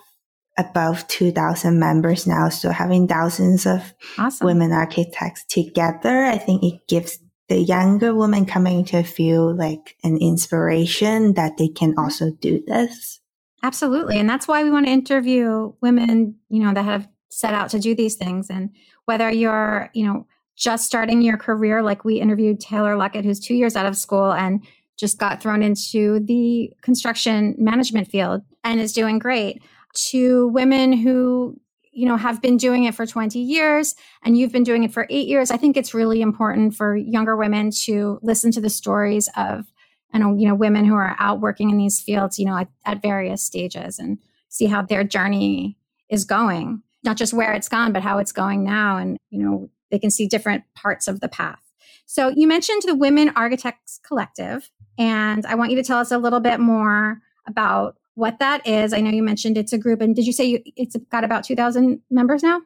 above 0.57 1.07
2000 1.09 1.79
members 1.79 2.27
now. 2.27 2.49
So 2.49 2.71
having 2.71 3.07
thousands 3.07 3.67
of 3.67 3.93
awesome. 4.17 4.47
women 4.47 4.73
architects 4.73 5.45
together, 5.45 6.25
I 6.25 6.39
think 6.39 6.63
it 6.63 6.89
gives 6.89 7.19
the 7.51 7.59
younger 7.59 8.15
women 8.15 8.47
coming 8.47 8.83
to 8.87 9.03
feel 9.03 9.55
like 9.55 9.97
an 10.05 10.17
inspiration 10.17 11.35
that 11.35 11.59
they 11.59 11.69
can 11.69 11.95
also 11.99 12.31
do 12.41 12.65
this. 12.67 13.21
Absolutely. 13.63 14.19
And 14.19 14.29
that's 14.29 14.49
why 14.49 14.65
we 14.65 14.71
want 14.71 14.87
to 14.87 14.93
interview 14.93 15.75
women, 15.83 16.37
you 16.49 16.63
know, 16.63 16.73
that 16.73 16.85
have 16.87 17.07
set 17.29 17.53
out 17.53 17.69
to 17.71 17.79
do 17.79 17.95
these 17.95 18.15
things. 18.17 18.49
And 18.49 18.71
whether 19.05 19.31
you're, 19.31 19.91
you 19.93 20.07
know, 20.07 20.27
just 20.57 20.87
starting 20.87 21.21
your 21.21 21.37
career, 21.37 21.83
like 21.83 22.05
we 22.05 22.21
interviewed 22.21 22.59
Taylor 22.59 22.97
Luckett, 22.97 23.25
who's 23.25 23.39
two 23.39 23.55
years 23.55 23.77
out 23.77 23.87
of 23.87 23.97
school 23.97 24.33
and 24.33 24.67
just 24.99 25.19
got 25.19 25.41
thrown 25.41 25.63
into 25.63 26.21
the 26.21 26.73
construction 26.83 27.55
management 27.59 28.09
field 28.09 28.43
and 28.65 28.81
is 28.81 28.93
doing 28.93 29.19
great. 29.19 29.63
To 30.11 30.49
women 30.49 30.93
who 30.93 31.61
you 31.93 32.07
know 32.07 32.17
have 32.17 32.43
been 32.43 32.57
doing 32.57 32.85
it 32.85 32.95
for 32.95 33.07
20 33.07 33.39
years 33.39 33.95
and 34.23 34.37
you've 34.37 34.53
been 34.53 34.63
doing 34.63 34.85
it 34.85 34.93
for 34.93 35.07
8 35.11 35.27
years 35.27 35.51
i 35.51 35.57
think 35.57 35.77
it's 35.77 35.95
really 35.95 36.21
important 36.21 36.77
for 36.77 36.95
younger 36.95 37.35
women 37.35 37.71
to 37.87 38.21
listen 38.23 38.53
to 38.53 38.61
the 38.61 38.71
stories 38.71 39.29
of 39.37 39.65
and 40.13 40.41
you 40.41 40.47
know 40.47 40.55
women 40.55 40.85
who 40.85 40.95
are 40.95 41.17
out 41.19 41.41
working 41.41 41.71
in 41.71 41.79
these 41.79 41.99
fields 41.99 42.39
you 42.39 42.45
know 42.45 42.57
at, 42.57 42.69
at 42.85 43.03
various 43.03 43.43
stages 43.43 43.99
and 43.99 44.19
see 44.49 44.67
how 44.67 44.83
their 44.83 45.03
journey 45.03 45.77
is 46.09 46.25
going 46.25 46.83
not 47.03 47.17
just 47.17 47.33
where 47.33 47.55
it's 47.55 47.71
gone 47.71 47.93
but 47.93 48.03
how 48.03 48.19
it's 48.19 48.33
going 48.33 48.63
now 48.63 48.97
and 48.97 49.17
you 49.31 49.43
know 49.43 49.69
they 49.91 49.99
can 49.99 50.11
see 50.11 50.27
different 50.27 50.65
parts 50.75 51.09
of 51.09 51.21
the 51.21 51.29
path. 51.29 51.61
So 52.07 52.33
you 52.35 52.47
mentioned 52.47 52.83
the 52.85 52.95
women 52.95 53.31
architects 53.37 54.01
collective 54.07 54.71
and 54.99 55.47
I 55.47 55.55
want 55.55 55.71
you 55.71 55.77
to 55.77 55.85
tell 55.85 55.99
us 55.99 56.11
a 56.11 56.19
little 56.19 56.41
bit 56.41 56.61
more 56.61 57.23
about 57.47 57.97
what 58.15 58.41
that 58.41 58.67
is. 58.67 58.93
I 58.93 59.01
know 59.01 59.11
you 59.11 59.23
mentioned 59.23 59.57
it's 59.57 59.73
a 59.73 59.79
group, 59.79 60.01
and 60.01 60.15
did 60.15 60.27
you 60.27 60.33
say 60.33 60.45
you, 60.45 60.63
it's 60.77 60.97
got 61.11 61.25
about 61.25 61.45
2,000 61.45 62.01
members 62.11 62.43
now? 62.43 62.61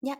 Yeah. 0.00 0.14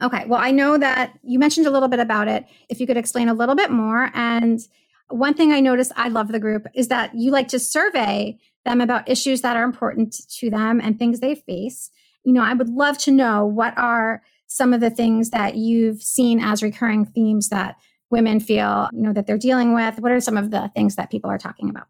Okay. 0.00 0.24
Well, 0.26 0.40
I 0.40 0.52
know 0.52 0.78
that 0.78 1.18
you 1.22 1.38
mentioned 1.38 1.66
a 1.66 1.70
little 1.70 1.88
bit 1.88 2.00
about 2.00 2.28
it. 2.28 2.46
If 2.68 2.80
you 2.80 2.86
could 2.86 2.96
explain 2.96 3.28
a 3.28 3.34
little 3.34 3.54
bit 3.56 3.70
more. 3.70 4.10
And 4.14 4.60
one 5.08 5.34
thing 5.34 5.52
I 5.52 5.60
noticed, 5.60 5.92
I 5.96 6.08
love 6.08 6.28
the 6.28 6.40
group, 6.40 6.66
is 6.74 6.88
that 6.88 7.14
you 7.14 7.30
like 7.32 7.48
to 7.48 7.58
survey 7.58 8.38
them 8.64 8.80
about 8.80 9.08
issues 9.08 9.40
that 9.42 9.56
are 9.56 9.64
important 9.64 10.14
to 10.38 10.48
them 10.48 10.80
and 10.80 10.98
things 10.98 11.20
they 11.20 11.34
face. 11.34 11.90
You 12.24 12.32
know, 12.32 12.42
I 12.42 12.54
would 12.54 12.68
love 12.68 12.98
to 12.98 13.10
know 13.10 13.44
what 13.44 13.76
are 13.76 14.22
some 14.46 14.72
of 14.72 14.80
the 14.80 14.90
things 14.90 15.30
that 15.30 15.56
you've 15.56 16.02
seen 16.02 16.40
as 16.40 16.62
recurring 16.62 17.04
themes 17.04 17.48
that 17.48 17.76
women 18.12 18.38
feel, 18.38 18.88
you 18.92 19.02
know, 19.02 19.12
that 19.12 19.26
they're 19.26 19.38
dealing 19.38 19.74
with? 19.74 19.98
What 19.98 20.12
are 20.12 20.20
some 20.20 20.36
of 20.36 20.50
the 20.50 20.70
things 20.76 20.96
that 20.96 21.10
people 21.10 21.30
are 21.30 21.38
talking 21.38 21.70
about? 21.70 21.86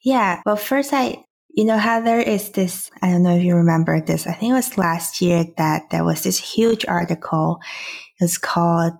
Yeah. 0.00 0.40
Well, 0.44 0.56
first, 0.56 0.92
I, 0.92 1.22
you 1.50 1.64
know, 1.64 1.78
how 1.78 2.00
there 2.00 2.20
is 2.20 2.50
this, 2.50 2.90
I 3.02 3.10
don't 3.10 3.22
know 3.22 3.36
if 3.36 3.44
you 3.44 3.54
remember 3.54 4.00
this. 4.00 4.26
I 4.26 4.32
think 4.32 4.50
it 4.50 4.54
was 4.54 4.78
last 4.78 5.20
year 5.20 5.44
that 5.58 5.90
there 5.90 6.04
was 6.04 6.22
this 6.22 6.38
huge 6.38 6.86
article. 6.86 7.60
It's 8.18 8.38
called 8.38 8.94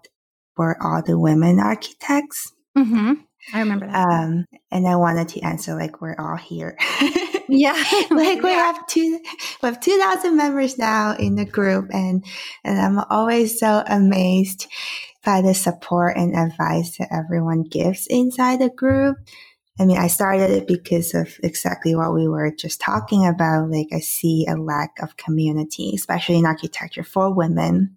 Were 0.57 0.77
All 0.83 1.03
the 1.03 1.19
Women 1.19 1.59
Architects? 1.59 2.53
Mm-hmm. 2.77 3.15
I 3.55 3.61
remember 3.61 3.87
that. 3.87 3.97
Um, 3.97 4.47
and 4.71 4.87
I 4.87 4.97
wanted 4.97 5.29
to 5.29 5.41
answer 5.41 5.75
like 5.75 6.01
we're 6.01 6.17
all 6.19 6.37
here. 6.37 6.77
yeah, 7.49 7.73
like 8.11 8.43
we 8.43 8.51
have 8.51 8.87
two, 8.87 9.19
we 9.63 9.67
have 9.67 9.81
two 9.81 9.99
thousand 9.99 10.37
members 10.37 10.79
now 10.79 11.17
in 11.17 11.35
the 11.37 11.45
group, 11.45 11.89
and 11.93 12.25
and 12.65 12.81
I'm 12.81 12.99
always 13.11 13.59
so 13.59 13.83
amazed 13.87 14.69
by 15.25 15.43
the 15.43 15.55
support 15.55 16.17
and 16.17 16.35
advice 16.35 16.97
that 16.99 17.13
everyone 17.13 17.63
gives 17.63 18.07
inside 18.07 18.61
the 18.61 18.71
group. 18.71 19.17
I 19.79 19.87
mean, 19.87 19.97
I 19.97 20.09
started 20.09 20.51
it 20.51 20.67
because 20.67 21.15
of 21.15 21.39
exactly 21.43 21.95
what 21.95 22.13
we 22.13 22.29
were 22.29 22.51
just 22.51 22.81
talking 22.81 23.27
about. 23.27 23.71
Like, 23.71 23.89
I 23.93 24.01
see 24.01 24.47
a 24.47 24.57
lack 24.57 24.91
of 25.01 25.17
community, 25.17 25.93
especially 25.95 26.39
in 26.39 26.47
architecture 26.47 27.05
for 27.05 27.35
women. 27.35 27.97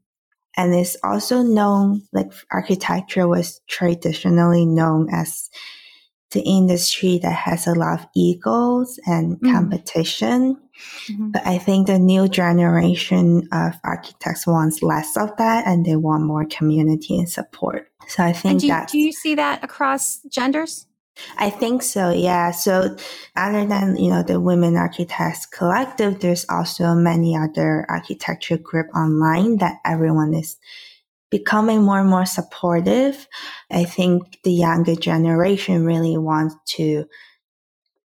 And 0.55 0.73
it's 0.73 0.95
also 1.03 1.41
known, 1.41 2.03
like, 2.13 2.31
architecture 2.51 3.27
was 3.27 3.59
traditionally 3.67 4.65
known 4.65 5.09
as 5.11 5.49
the 6.31 6.41
industry 6.41 7.19
that 7.21 7.33
has 7.33 7.67
a 7.67 7.75
lot 7.75 7.99
of 7.99 8.07
egos 8.15 8.99
and 9.05 9.37
mm-hmm. 9.37 9.51
competition. 9.51 10.57
Mm-hmm. 11.07 11.31
But 11.31 11.45
I 11.45 11.57
think 11.57 11.87
the 11.87 11.99
new 11.99 12.27
generation 12.27 13.47
of 13.51 13.73
architects 13.83 14.47
wants 14.47 14.81
less 14.81 15.15
of 15.17 15.35
that 15.37 15.67
and 15.67 15.85
they 15.85 15.95
want 15.95 16.23
more 16.23 16.45
community 16.45 17.17
and 17.17 17.29
support. 17.29 17.89
So 18.07 18.23
I 18.23 18.33
think 18.33 18.61
that. 18.63 18.89
Do 18.89 18.97
you 18.97 19.11
see 19.11 19.35
that 19.35 19.63
across 19.63 20.19
genders? 20.29 20.87
I 21.37 21.51
think 21.51 21.83
so, 21.83 22.09
yeah. 22.09 22.49
So 22.49 22.97
other 23.35 23.67
than, 23.67 23.97
you 23.97 24.09
know, 24.09 24.23
the 24.23 24.39
Women 24.39 24.75
Architects 24.75 25.45
Collective, 25.45 26.19
there's 26.19 26.45
also 26.49 26.95
many 26.95 27.37
other 27.37 27.85
architecture 27.87 28.57
group 28.57 28.87
online 28.95 29.57
that 29.57 29.77
everyone 29.85 30.33
is 30.33 30.57
becoming 31.29 31.83
more 31.83 31.99
and 31.99 32.09
more 32.09 32.25
supportive. 32.25 33.27
I 33.69 33.83
think 33.83 34.39
the 34.43 34.53
younger 34.53 34.95
generation 34.95 35.85
really 35.85 36.17
wants 36.17 36.55
to 36.77 37.05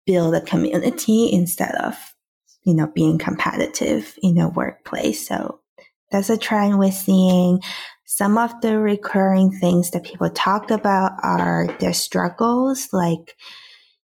build 0.07 0.33
a 0.33 0.41
community 0.41 1.31
instead 1.31 1.75
of, 1.75 2.14
you 2.65 2.73
know, 2.73 2.87
being 2.87 3.17
competitive 3.17 4.17
in 4.21 4.37
a 4.37 4.49
workplace. 4.49 5.27
So 5.27 5.61
that's 6.11 6.29
a 6.29 6.37
trend 6.37 6.77
we're 6.77 6.91
seeing. 6.91 7.61
Some 8.05 8.37
of 8.37 8.61
the 8.61 8.77
recurring 8.77 9.51
things 9.51 9.91
that 9.91 10.03
people 10.03 10.29
talk 10.29 10.71
about 10.71 11.13
are 11.23 11.67
their 11.79 11.93
struggles, 11.93 12.89
like 12.91 13.35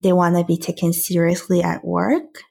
they 0.02 0.12
want 0.12 0.36
to 0.36 0.44
be 0.44 0.56
taken 0.56 0.92
seriously 0.92 1.62
at 1.62 1.84
work, 1.84 2.42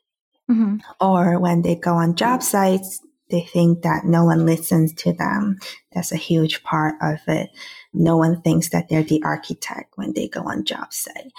mm-hmm. 0.49 0.77
or 0.99 1.39
when 1.39 1.61
they 1.61 1.75
go 1.75 1.93
on 1.93 2.15
job 2.15 2.43
sites, 2.43 3.01
they 3.29 3.41
think 3.41 3.81
that 3.81 4.05
no 4.05 4.23
one 4.23 4.45
listens 4.45 4.93
to 4.93 5.13
them. 5.13 5.57
That's 5.93 6.11
a 6.11 6.17
huge 6.17 6.63
part 6.63 6.95
of 7.01 7.19
it. 7.27 7.49
No 7.93 8.17
one 8.17 8.41
thinks 8.41 8.69
that 8.69 8.87
they're 8.89 9.03
the 9.03 9.23
architect 9.23 9.93
when 9.95 10.13
they 10.13 10.27
go 10.27 10.41
on 10.41 10.63
job 10.63 10.93
site. 10.93 11.31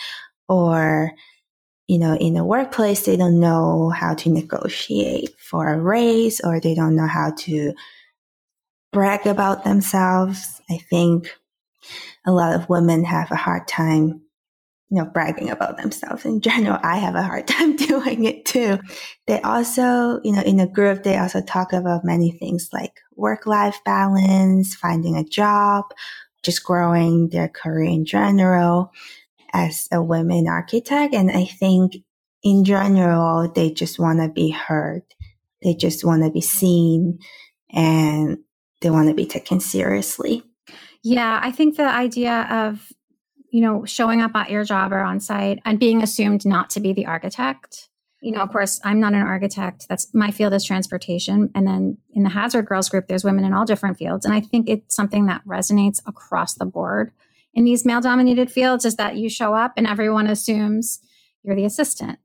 Or, 0.48 1.12
you 1.88 1.98
know, 1.98 2.14
in 2.14 2.34
the 2.34 2.44
workplace, 2.44 3.06
they 3.06 3.16
don't 3.16 3.40
know 3.40 3.88
how 3.88 4.14
to 4.14 4.30
negotiate 4.30 5.34
for 5.40 5.72
a 5.72 5.80
raise 5.80 6.40
or 6.40 6.60
they 6.60 6.74
don't 6.74 6.94
know 6.94 7.06
how 7.06 7.32
to 7.38 7.72
brag 8.92 9.26
about 9.26 9.64
themselves. 9.64 10.60
I 10.70 10.76
think 10.90 11.34
a 12.26 12.30
lot 12.30 12.54
of 12.54 12.68
women 12.68 13.04
have 13.04 13.30
a 13.30 13.36
hard 13.36 13.66
time, 13.66 14.20
you 14.90 14.98
know, 14.98 15.06
bragging 15.06 15.48
about 15.48 15.78
themselves. 15.78 16.26
In 16.26 16.42
general, 16.42 16.78
I 16.82 16.98
have 16.98 17.14
a 17.14 17.22
hard 17.22 17.48
time 17.48 17.76
doing 17.76 18.26
it 18.26 18.44
too. 18.44 18.78
They 19.26 19.40
also, 19.40 20.20
you 20.22 20.32
know, 20.32 20.42
in 20.42 20.60
a 20.60 20.66
group, 20.66 21.04
they 21.04 21.16
also 21.16 21.40
talk 21.40 21.72
about 21.72 22.04
many 22.04 22.32
things 22.32 22.68
like 22.70 23.00
work 23.16 23.46
life 23.46 23.80
balance, 23.86 24.74
finding 24.74 25.16
a 25.16 25.24
job, 25.24 25.86
just 26.42 26.64
growing 26.64 27.30
their 27.30 27.48
career 27.48 27.88
in 27.88 28.04
general 28.04 28.92
as 29.52 29.88
a 29.92 30.02
women 30.02 30.46
architect. 30.48 31.14
And 31.14 31.30
I 31.30 31.44
think 31.44 31.96
in 32.42 32.64
general, 32.64 33.50
they 33.50 33.70
just 33.70 33.98
want 33.98 34.20
to 34.20 34.28
be 34.28 34.50
heard. 34.50 35.02
They 35.62 35.74
just 35.74 36.04
want 36.04 36.22
to 36.24 36.30
be 36.30 36.40
seen 36.40 37.18
and 37.72 38.38
they 38.80 38.90
want 38.90 39.08
to 39.08 39.14
be 39.14 39.26
taken 39.26 39.60
seriously. 39.60 40.42
Yeah, 41.02 41.40
I 41.42 41.50
think 41.50 41.76
the 41.76 41.88
idea 41.88 42.46
of 42.50 42.92
you 43.50 43.60
know 43.60 43.84
showing 43.84 44.20
up 44.20 44.34
at 44.34 44.50
your 44.50 44.64
job 44.64 44.92
or 44.92 45.00
on 45.00 45.20
site 45.20 45.60
and 45.64 45.78
being 45.78 46.02
assumed 46.02 46.44
not 46.44 46.70
to 46.70 46.80
be 46.80 46.92
the 46.92 47.06
architect. 47.06 47.88
You 48.20 48.32
know, 48.32 48.40
of 48.40 48.50
course, 48.50 48.80
I'm 48.82 48.98
not 48.98 49.14
an 49.14 49.22
architect. 49.22 49.86
That's 49.88 50.12
my 50.12 50.32
field 50.32 50.52
is 50.52 50.64
transportation. 50.64 51.50
And 51.54 51.66
then 51.66 51.98
in 52.12 52.24
the 52.24 52.30
Hazard 52.30 52.66
Girls 52.66 52.88
group, 52.88 53.06
there's 53.06 53.22
women 53.22 53.44
in 53.44 53.52
all 53.52 53.64
different 53.64 53.96
fields. 53.96 54.24
And 54.24 54.34
I 54.34 54.40
think 54.40 54.68
it's 54.68 54.94
something 54.94 55.26
that 55.26 55.44
resonates 55.46 56.00
across 56.04 56.54
the 56.54 56.66
board 56.66 57.12
in 57.54 57.64
these 57.64 57.84
male 57.84 58.00
dominated 58.00 58.50
fields 58.50 58.84
is 58.84 58.96
that 58.96 59.16
you 59.16 59.28
show 59.28 59.54
up 59.54 59.72
and 59.76 59.86
everyone 59.86 60.26
assumes 60.26 61.00
you're 61.42 61.56
the 61.56 61.64
assistant. 61.64 62.18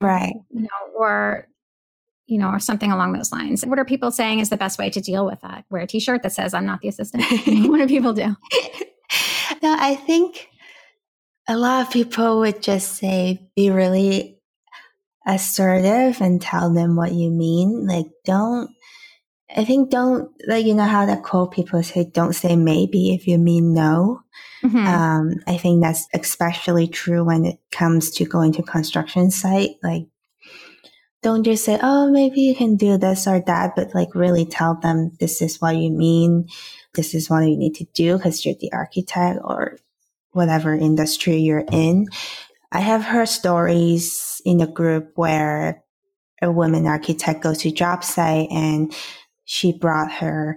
Right. 0.00 0.34
You 0.50 0.62
know, 0.62 0.68
or 0.96 1.48
you 2.26 2.38
know, 2.38 2.48
or 2.48 2.58
something 2.58 2.90
along 2.90 3.12
those 3.12 3.32
lines. 3.32 3.64
What 3.66 3.78
are 3.78 3.84
people 3.84 4.10
saying 4.10 4.38
is 4.38 4.48
the 4.48 4.56
best 4.56 4.78
way 4.78 4.88
to 4.90 5.00
deal 5.00 5.26
with 5.26 5.40
that? 5.42 5.64
Wear 5.70 5.82
a 5.82 5.86
t 5.86 6.00
shirt 6.00 6.22
that 6.22 6.32
says, 6.32 6.54
I'm 6.54 6.64
not 6.64 6.80
the 6.80 6.88
assistant. 6.88 7.24
what 7.68 7.78
do 7.78 7.86
people 7.86 8.12
do? 8.12 8.34
no, 9.62 9.76
I 9.78 9.96
think 9.96 10.48
a 11.48 11.56
lot 11.56 11.86
of 11.86 11.92
people 11.92 12.38
would 12.40 12.62
just 12.62 12.94
say, 12.94 13.50
be 13.54 13.70
really 13.70 14.38
assertive 15.26 16.20
and 16.20 16.40
tell 16.40 16.72
them 16.72 16.96
what 16.96 17.12
you 17.12 17.30
mean. 17.30 17.86
Like, 17.86 18.06
don't, 18.24 18.70
I 19.56 19.64
think 19.64 19.90
don't, 19.90 20.30
like, 20.46 20.64
you 20.64 20.74
know 20.74 20.84
how 20.84 21.06
that 21.06 21.22
quote 21.22 21.52
people 21.52 21.82
say, 21.82 22.04
don't 22.04 22.34
say 22.34 22.56
maybe 22.56 23.14
if 23.14 23.26
you 23.26 23.38
mean 23.38 23.74
no. 23.74 24.22
Mm-hmm. 24.62 24.86
Um, 24.86 25.34
I 25.46 25.56
think 25.56 25.82
that's 25.82 26.08
especially 26.14 26.86
true 26.86 27.24
when 27.24 27.44
it 27.44 27.58
comes 27.70 28.10
to 28.12 28.24
going 28.24 28.52
to 28.54 28.62
construction 28.62 29.30
site. 29.30 29.76
Like, 29.82 30.06
don't 31.22 31.44
just 31.44 31.64
say, 31.64 31.78
oh, 31.80 32.10
maybe 32.10 32.40
you 32.40 32.54
can 32.54 32.76
do 32.76 32.98
this 32.98 33.26
or 33.26 33.40
that, 33.46 33.76
but 33.76 33.94
like 33.94 34.14
really 34.14 34.44
tell 34.44 34.74
them 34.74 35.12
this 35.20 35.40
is 35.40 35.60
what 35.60 35.76
you 35.76 35.90
mean. 35.90 36.48
This 36.94 37.14
is 37.14 37.30
what 37.30 37.40
you 37.40 37.56
need 37.56 37.76
to 37.76 37.84
do 37.94 38.16
because 38.16 38.44
you're 38.44 38.56
the 38.60 38.72
architect 38.72 39.38
or 39.42 39.78
whatever 40.32 40.74
industry 40.74 41.36
you're 41.36 41.64
in. 41.70 42.08
I 42.72 42.80
have 42.80 43.04
heard 43.04 43.28
stories 43.28 44.40
in 44.44 44.60
a 44.60 44.66
group 44.66 45.12
where 45.14 45.84
a 46.40 46.50
woman 46.50 46.86
architect 46.86 47.42
goes 47.42 47.58
to 47.58 47.70
job 47.70 48.02
site 48.02 48.48
and 48.50 48.92
she 49.52 49.70
brought 49.70 50.10
her 50.10 50.56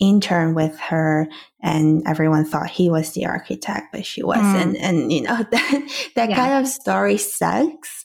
intern 0.00 0.54
with 0.54 0.78
her 0.80 1.28
and 1.62 2.02
everyone 2.06 2.44
thought 2.44 2.70
he 2.70 2.88
was 2.88 3.12
the 3.12 3.26
architect 3.26 3.86
but 3.92 4.04
she 4.04 4.22
wasn't 4.22 4.76
mm. 4.76 4.80
and 4.80 5.12
you 5.12 5.20
know 5.20 5.36
that 5.50 6.10
that 6.16 6.30
yeah. 6.30 6.36
kind 6.36 6.54
of 6.54 6.66
story 6.66 7.16
sucks 7.16 8.04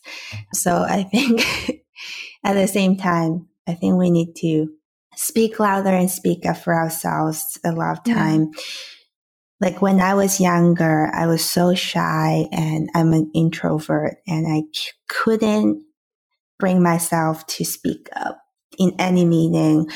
so 0.53 0.85
i 0.87 1.03
think 1.03 1.41
at 2.43 2.53
the 2.53 2.67
same 2.67 2.95
time 2.95 3.47
i 3.67 3.73
think 3.73 3.95
we 3.95 4.11
need 4.11 4.35
to 4.35 4.67
speak 5.15 5.59
louder 5.59 5.89
and 5.89 6.11
speak 6.11 6.45
up 6.45 6.57
for 6.57 6.75
ourselves 6.75 7.57
a 7.65 7.71
lot 7.71 7.97
of 7.97 8.03
time 8.03 8.51
yeah. 8.53 8.61
like 9.61 9.81
when 9.81 9.99
i 9.99 10.13
was 10.13 10.39
younger 10.39 11.09
i 11.15 11.25
was 11.25 11.43
so 11.43 11.73
shy 11.73 12.45
and 12.51 12.89
i'm 12.93 13.13
an 13.13 13.31
introvert 13.33 14.17
and 14.27 14.45
i 14.47 14.61
couldn't 15.07 15.83
bring 16.59 16.83
myself 16.83 17.47
to 17.47 17.65
speak 17.65 18.09
up 18.15 18.37
in 18.79 18.95
any 18.97 19.25
meeting 19.25 19.89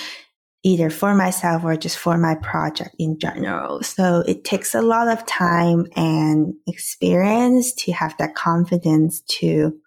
either 0.63 0.90
for 0.90 1.13
myself 1.13 1.63
or 1.63 1.75
just 1.75 1.98
for 1.98 2.18
my 2.18 2.36
project 2.36 2.96
in 2.98 3.20
general. 3.20 3.84
So 3.84 4.24
it 4.25 4.46
takes 4.46 4.74
a 4.74 4.82
lot 4.82 5.10
of 5.10 5.25
time 5.25 5.86
and 5.96 6.54
experience 6.68 7.74
to 7.84 7.92
have 7.92 8.16
that 8.18 8.36
confidence 8.36 9.22
to 9.40 9.78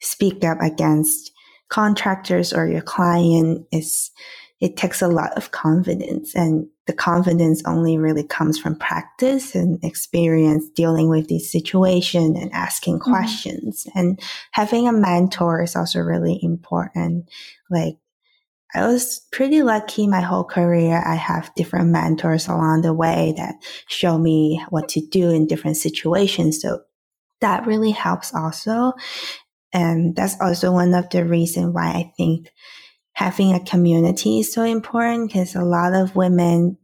speak 0.00 0.44
up 0.44 0.58
against 0.60 1.32
contractors 1.68 2.52
or 2.52 2.68
your 2.68 2.80
client 2.80 3.66
is 3.72 4.12
it 4.60 4.76
takes 4.76 5.02
a 5.02 5.08
lot 5.08 5.32
of 5.36 5.50
confidence 5.50 6.34
and 6.34 6.68
the 6.86 6.92
confidence 6.92 7.62
only 7.66 7.98
really 7.98 8.22
comes 8.22 8.58
from 8.58 8.76
practice 8.76 9.54
and 9.54 9.82
experience 9.84 10.68
dealing 10.70 11.08
with 11.08 11.28
these 11.28 11.50
situations 11.50 12.38
and 12.40 12.52
asking 12.52 12.98
mm-hmm. 12.98 13.10
questions 13.10 13.86
and 13.94 14.20
having 14.52 14.88
a 14.88 14.92
mentor 14.92 15.62
is 15.62 15.76
also 15.76 16.00
really 16.00 16.38
important 16.42 17.28
like 17.70 17.96
I 18.74 18.86
was 18.86 19.22
pretty 19.32 19.62
lucky 19.62 20.06
my 20.06 20.20
whole 20.20 20.44
career. 20.44 21.02
I 21.02 21.14
have 21.14 21.54
different 21.54 21.88
mentors 21.88 22.46
along 22.46 22.82
the 22.82 22.92
way 22.92 23.32
that 23.36 23.54
show 23.88 24.18
me 24.18 24.62
what 24.68 24.88
to 24.90 25.00
do 25.00 25.30
in 25.30 25.46
different 25.46 25.78
situations. 25.78 26.60
So 26.60 26.80
that 27.40 27.66
really 27.66 27.92
helps 27.92 28.34
also. 28.34 28.92
And 29.72 30.14
that's 30.14 30.38
also 30.40 30.72
one 30.72 30.92
of 30.94 31.08
the 31.10 31.24
reasons 31.24 31.74
why 31.74 31.86
I 31.86 32.12
think 32.16 32.50
having 33.16 33.54
a 33.54 33.64
community 33.64 34.40
is 34.40 34.52
so 34.52 34.62
important 34.62 35.28
because 35.28 35.54
a 35.54 35.64
lot 35.64 35.94
of 35.94 36.14
women, 36.14 36.76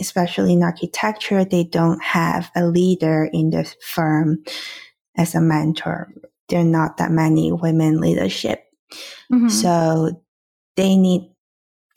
especially 0.00 0.54
in 0.54 0.62
architecture, 0.62 1.44
they 1.44 1.62
don't 1.62 2.02
have 2.02 2.50
a 2.56 2.66
leader 2.66 3.28
in 3.34 3.50
the 3.50 3.70
firm 3.82 4.42
as 5.18 5.34
a 5.34 5.40
mentor. 5.42 6.10
There 6.48 6.60
are 6.62 6.64
not 6.64 6.96
that 6.96 7.10
many 7.10 7.52
women 7.52 8.00
leadership. 8.00 8.64
Mm-hmm. 9.30 9.48
So 9.48 10.22
they 10.76 10.96
need 10.96 11.30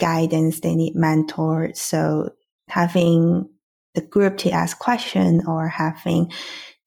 guidance, 0.01 0.59
they 0.59 0.75
need 0.75 0.95
mentors. 0.95 1.79
So 1.79 2.31
having 2.67 3.47
the 3.95 4.01
group 4.01 4.35
to 4.39 4.51
ask 4.51 4.79
question 4.79 5.43
or 5.47 5.69
having 5.69 6.29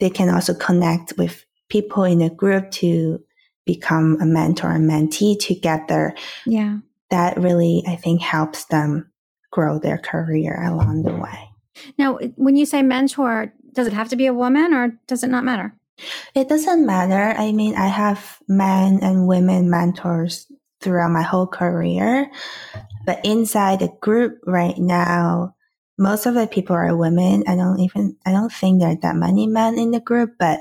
they 0.01 0.11
can 0.11 0.29
also 0.29 0.53
connect 0.53 1.15
with 1.17 1.47
people 1.71 2.05
in 2.05 2.21
a 2.21 2.29
group 2.29 2.71
to 2.73 3.21
become 3.65 4.19
a 4.21 4.27
mentor 4.27 4.71
and 4.71 4.91
mentee 4.91 5.39
together. 5.39 6.15
Yeah. 6.47 6.79
That 7.11 7.39
really, 7.39 7.85
I 7.87 7.97
think, 7.97 8.21
helps 8.21 8.65
them 8.67 9.11
grow 9.51 9.79
their 9.79 9.99
career 9.99 10.63
along 10.65 11.03
the 11.03 11.15
way. 11.15 11.51
Now, 11.99 12.19
when 12.37 12.57
you 12.57 12.67
say 12.67 12.83
mentor, 12.83 13.53
does 13.73 13.87
it 13.87 13.93
have 13.93 14.09
to 14.09 14.17
be 14.17 14.27
a 14.27 14.35
woman 14.35 14.73
or 14.73 14.99
does 15.07 15.23
it 15.23 15.31
not 15.31 15.45
matter? 15.45 15.75
It 16.35 16.49
doesn't 16.49 16.87
matter. 16.87 17.39
I 17.39 17.53
mean, 17.53 17.77
I 17.77 17.87
have 17.87 18.39
men 18.49 19.01
and 19.03 19.29
women 19.29 19.71
mentors 19.71 20.51
throughout 20.81 21.13
my 21.13 21.23
whole 21.23 21.47
career, 21.47 22.31
but 23.07 23.25
inside 23.25 23.81
the 23.81 23.93
group 24.01 24.41
right 24.45 24.77
now, 24.77 25.55
most 25.97 26.27
of 26.27 26.35
the 26.35 26.49
people 26.49 26.75
are 26.75 26.97
women. 26.97 27.45
I 27.47 27.55
don't 27.55 27.79
even, 27.81 28.17
I 28.27 28.33
don't 28.33 28.53
think 28.53 28.81
there 28.81 28.91
are 28.91 28.97
that 28.97 29.15
many 29.15 29.47
men 29.47 29.79
in 29.79 29.93
the 29.93 30.01
group, 30.01 30.35
but 30.39 30.61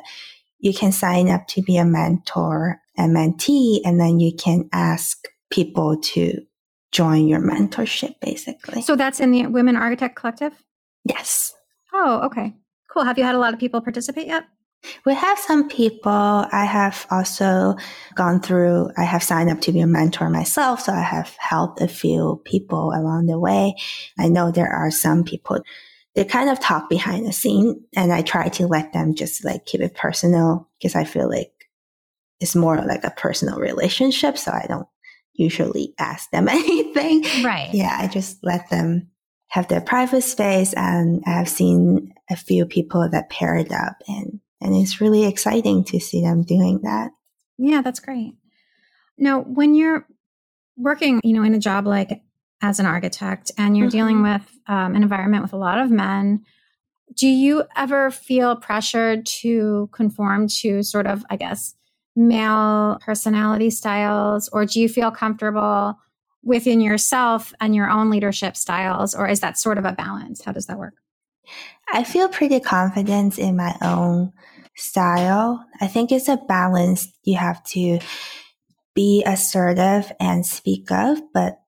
you 0.59 0.73
can 0.73 0.91
sign 0.91 1.29
up 1.29 1.47
to 1.47 1.61
be 1.63 1.77
a 1.77 1.85
mentor 1.85 2.79
and 2.97 3.15
mentee, 3.15 3.81
and 3.85 3.99
then 3.99 4.19
you 4.19 4.33
can 4.35 4.69
ask 4.71 5.25
people 5.49 5.97
to 6.01 6.41
join 6.91 7.27
your 7.27 7.41
mentorship, 7.41 8.15
basically. 8.21 8.81
So 8.81 8.95
that's 8.95 9.19
in 9.19 9.31
the 9.31 9.47
Women 9.47 9.75
Architect 9.75 10.15
Collective? 10.15 10.53
Yes. 11.03 11.53
Oh, 11.91 12.21
okay. 12.25 12.53
Cool. 12.89 13.03
Have 13.03 13.17
you 13.17 13.23
had 13.23 13.35
a 13.35 13.39
lot 13.39 13.53
of 13.53 13.59
people 13.59 13.81
participate 13.81 14.27
yet? 14.27 14.45
We 15.05 15.13
have 15.13 15.39
some 15.39 15.69
people. 15.69 16.11
I 16.11 16.65
have 16.65 17.07
also 17.09 17.75
gone 18.15 18.41
through, 18.41 18.89
I 18.97 19.03
have 19.03 19.23
signed 19.23 19.49
up 19.49 19.61
to 19.61 19.71
be 19.71 19.79
a 19.79 19.87
mentor 19.87 20.29
myself. 20.29 20.81
So 20.81 20.93
I 20.93 21.01
have 21.01 21.35
helped 21.39 21.81
a 21.81 21.87
few 21.87 22.41
people 22.45 22.91
along 22.93 23.27
the 23.27 23.39
way. 23.39 23.75
I 24.19 24.27
know 24.27 24.51
there 24.51 24.71
are 24.71 24.91
some 24.91 25.23
people, 25.23 25.61
they 26.15 26.25
kind 26.25 26.49
of 26.49 26.59
talk 26.59 26.89
behind 26.89 27.25
the 27.25 27.31
scene 27.31 27.83
and 27.95 28.11
I 28.11 28.21
try 28.21 28.49
to 28.49 28.67
let 28.67 28.93
them 28.93 29.15
just 29.15 29.43
like 29.45 29.65
keep 29.65 29.81
it 29.81 29.95
personal 29.95 30.69
because 30.77 30.95
I 30.95 31.05
feel 31.05 31.29
like 31.29 31.51
it's 32.43 32.55
more 32.55 32.77
like 32.81 33.05
a 33.05 33.11
personal 33.11 33.57
relationship. 33.57 34.37
So 34.37 34.51
I 34.51 34.65
don't 34.67 34.87
usually 35.33 35.93
ask 35.97 36.29
them 36.29 36.47
anything. 36.49 37.23
Right. 37.43 37.69
Yeah. 37.73 37.97
I 37.97 38.07
just 38.07 38.37
let 38.43 38.69
them 38.69 39.09
have 39.47 39.69
their 39.69 39.81
private 39.81 40.23
space 40.23 40.73
and 40.73 41.23
I've 41.25 41.47
seen 41.47 42.13
a 42.29 42.35
few 42.35 42.65
people 42.65 43.07
that 43.09 43.29
paired 43.29 43.71
up 43.71 43.95
and 44.07 44.39
and 44.59 44.75
it's 44.75 45.01
really 45.01 45.25
exciting 45.25 45.83
to 45.85 45.99
see 45.99 46.21
them 46.21 46.43
doing 46.43 46.79
that. 46.83 47.11
Yeah, 47.57 47.81
that's 47.81 47.99
great. 47.99 48.33
Now, 49.17 49.41
when 49.41 49.75
you're 49.75 50.07
working, 50.77 51.19
you 51.21 51.33
know, 51.33 51.43
in 51.43 51.53
a 51.53 51.59
job 51.59 51.85
like 51.85 52.21
as 52.61 52.79
an 52.79 52.85
architect 52.85 53.51
and 53.57 53.75
you're 53.75 53.87
mm-hmm. 53.87 53.97
dealing 53.97 54.23
with 54.23 54.41
um, 54.67 54.95
an 54.95 55.03
environment 55.03 55.43
with 55.43 55.51
a 55.51 55.57
lot 55.57 55.79
of 55.79 55.91
men, 55.91 56.45
do 57.13 57.27
you 57.27 57.65
ever 57.75 58.09
feel 58.09 58.55
pressured 58.55 59.25
to 59.25 59.89
conform 59.91 60.47
to 60.47 60.81
sort 60.81 61.07
of, 61.07 61.25
I 61.29 61.35
guess, 61.35 61.75
male 62.15 62.97
personality 63.01 63.69
styles, 63.69 64.49
or 64.49 64.65
do 64.65 64.79
you 64.79 64.87
feel 64.87 65.11
comfortable 65.11 65.97
within 66.43 66.81
yourself 66.81 67.53
and 67.59 67.73
your 67.75 67.89
own 67.89 68.09
leadership 68.09 68.57
styles, 68.57 69.15
or 69.15 69.27
is 69.27 69.39
that 69.39 69.57
sort 69.57 69.77
of 69.77 69.85
a 69.85 69.93
balance? 69.93 70.43
How 70.43 70.51
does 70.51 70.67
that 70.67 70.77
work? 70.77 70.95
I 71.91 72.03
feel 72.03 72.29
pretty 72.29 72.59
confident 72.59 73.37
in 73.37 73.55
my 73.55 73.75
own 73.81 74.31
style. 74.75 75.65
I 75.81 75.87
think 75.87 76.11
it's 76.11 76.27
a 76.27 76.37
balance. 76.37 77.07
You 77.23 77.37
have 77.37 77.63
to 77.65 77.99
be 78.95 79.23
assertive 79.25 80.11
and 80.19 80.45
speak 80.45 80.91
up, 80.91 81.17
but 81.33 81.59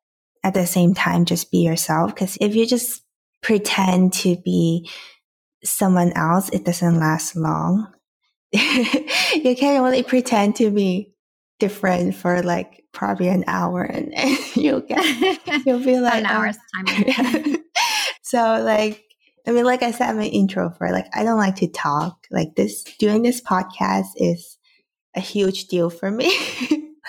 at 0.44 0.54
the 0.54 0.68
same 0.68 0.94
time, 0.94 1.26
just 1.26 1.52
be 1.52 1.60
yourself. 1.60 2.14
Because 2.14 2.38
if 2.40 2.56
you 2.56 2.66
just 2.68 3.02
pretend 3.42 4.14
to 4.14 4.38
be 4.44 4.90
someone 5.64 6.14
else, 6.14 6.50
it 6.50 6.64
doesn't 6.64 7.00
last 7.00 7.36
long. 7.36 7.92
you 8.54 9.56
can 9.56 9.82
only 9.84 10.04
pretend 10.04 10.56
to 10.58 10.70
be 10.72 11.14
different 11.60 12.16
for 12.16 12.42
like 12.44 12.84
probably 12.92 13.28
an 13.28 13.44
hour 13.48 13.82
and, 13.82 14.14
you'll 14.56 14.82
get 14.82 15.04
you'll 15.66 15.84
be 15.84 16.00
like 16.00 16.16
an 16.16 16.26
hour's 16.26 16.58
oh. 16.78 16.84
time. 16.84 17.58
so 18.22 18.62
like 18.64 19.06
I 19.48 19.52
mean, 19.52 19.66
like 19.66 19.84
I 19.84 19.92
said, 19.92 20.10
I'm 20.10 20.20
an 20.20 20.26
introvert. 20.26 20.92
Like 20.92 21.08
I 21.14 21.24
don't 21.24 21.38
like 21.38 21.58
to 21.58 21.68
talk. 21.68 22.26
Like 22.32 22.56
this, 22.56 22.84
doing 22.98 23.22
this 23.22 23.42
podcast 23.42 24.08
is 24.16 24.58
a 25.16 25.20
huge 25.20 25.68
deal 25.68 25.90
for 25.90 26.10
me. 26.10 26.36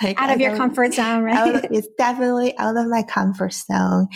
like 0.01 0.21
out 0.21 0.29
of 0.29 0.39
your 0.39 0.55
comfort 0.55 0.93
zone, 0.93 1.23
right? 1.23 1.55
Of, 1.55 1.71
it's 1.71 1.87
definitely 1.97 2.55
out 2.57 2.77
of 2.77 2.87
my 2.87 3.03
comfort 3.03 3.53
zone. 3.53 4.07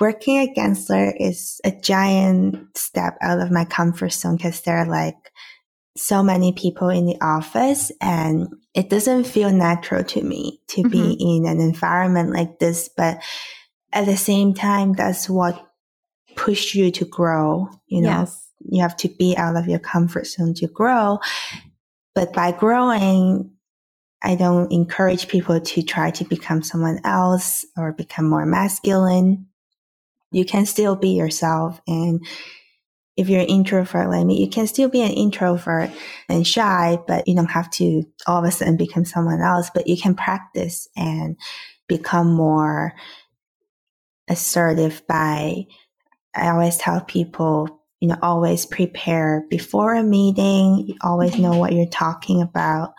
Working 0.00 0.38
at 0.38 0.56
Gensler 0.56 1.12
is 1.18 1.60
a 1.64 1.70
giant 1.70 2.76
step 2.76 3.16
out 3.20 3.38
of 3.38 3.52
my 3.52 3.64
comfort 3.64 4.12
zone 4.12 4.36
because 4.36 4.60
they're 4.62 4.86
like 4.86 5.14
so 5.96 6.22
many 6.22 6.52
people 6.52 6.88
in 6.88 7.06
the 7.06 7.20
office 7.20 7.92
and 8.00 8.48
it 8.74 8.90
doesn't 8.90 9.24
feel 9.24 9.50
natural 9.50 10.02
to 10.02 10.22
me 10.22 10.60
to 10.68 10.82
mm-hmm. 10.82 10.90
be 10.90 11.12
in 11.20 11.46
an 11.46 11.60
environment 11.60 12.32
like 12.32 12.58
this. 12.58 12.88
But 12.88 13.22
at 13.92 14.06
the 14.06 14.16
same 14.16 14.54
time, 14.54 14.94
that's 14.94 15.30
what 15.30 15.64
push 16.34 16.74
you 16.74 16.90
to 16.90 17.04
grow. 17.04 17.68
You 17.86 18.02
know, 18.02 18.08
yes. 18.08 18.48
you 18.60 18.82
have 18.82 18.96
to 18.98 19.08
be 19.08 19.36
out 19.36 19.56
of 19.56 19.68
your 19.68 19.78
comfort 19.78 20.26
zone 20.26 20.54
to 20.54 20.66
grow. 20.66 21.20
But 22.14 22.32
by 22.32 22.50
growing, 22.52 23.52
I 24.22 24.34
don't 24.34 24.72
encourage 24.72 25.28
people 25.28 25.60
to 25.60 25.82
try 25.82 26.10
to 26.12 26.24
become 26.24 26.62
someone 26.62 27.00
else 27.04 27.64
or 27.76 27.92
become 27.92 28.28
more 28.28 28.46
masculine. 28.46 29.46
You 30.32 30.44
can 30.44 30.66
still 30.66 30.96
be 30.96 31.10
yourself. 31.10 31.80
And 31.86 32.26
if 33.16 33.28
you're 33.28 33.40
an 33.40 33.46
introvert 33.46 34.10
like 34.10 34.26
me, 34.26 34.40
you 34.40 34.48
can 34.48 34.66
still 34.66 34.88
be 34.88 35.02
an 35.02 35.12
introvert 35.12 35.90
and 36.28 36.46
shy, 36.46 36.98
but 37.06 37.28
you 37.28 37.36
don't 37.36 37.46
have 37.46 37.70
to 37.70 38.02
all 38.26 38.38
of 38.38 38.44
a 38.44 38.50
sudden 38.50 38.76
become 38.76 39.04
someone 39.04 39.40
else, 39.40 39.70
but 39.72 39.86
you 39.86 39.96
can 39.96 40.14
practice 40.14 40.88
and 40.96 41.36
become 41.86 42.32
more 42.32 42.92
assertive 44.28 45.02
by 45.06 45.66
I 46.34 46.48
always 46.48 46.76
tell 46.76 47.00
people, 47.00 47.80
you 48.00 48.08
know, 48.08 48.18
always 48.20 48.66
prepare 48.66 49.44
before 49.50 49.94
a 49.94 50.02
meeting. 50.02 50.84
You 50.88 50.96
always 51.00 51.38
know 51.38 51.56
what 51.56 51.72
you're 51.72 51.86
talking 51.86 52.42
about. 52.42 52.94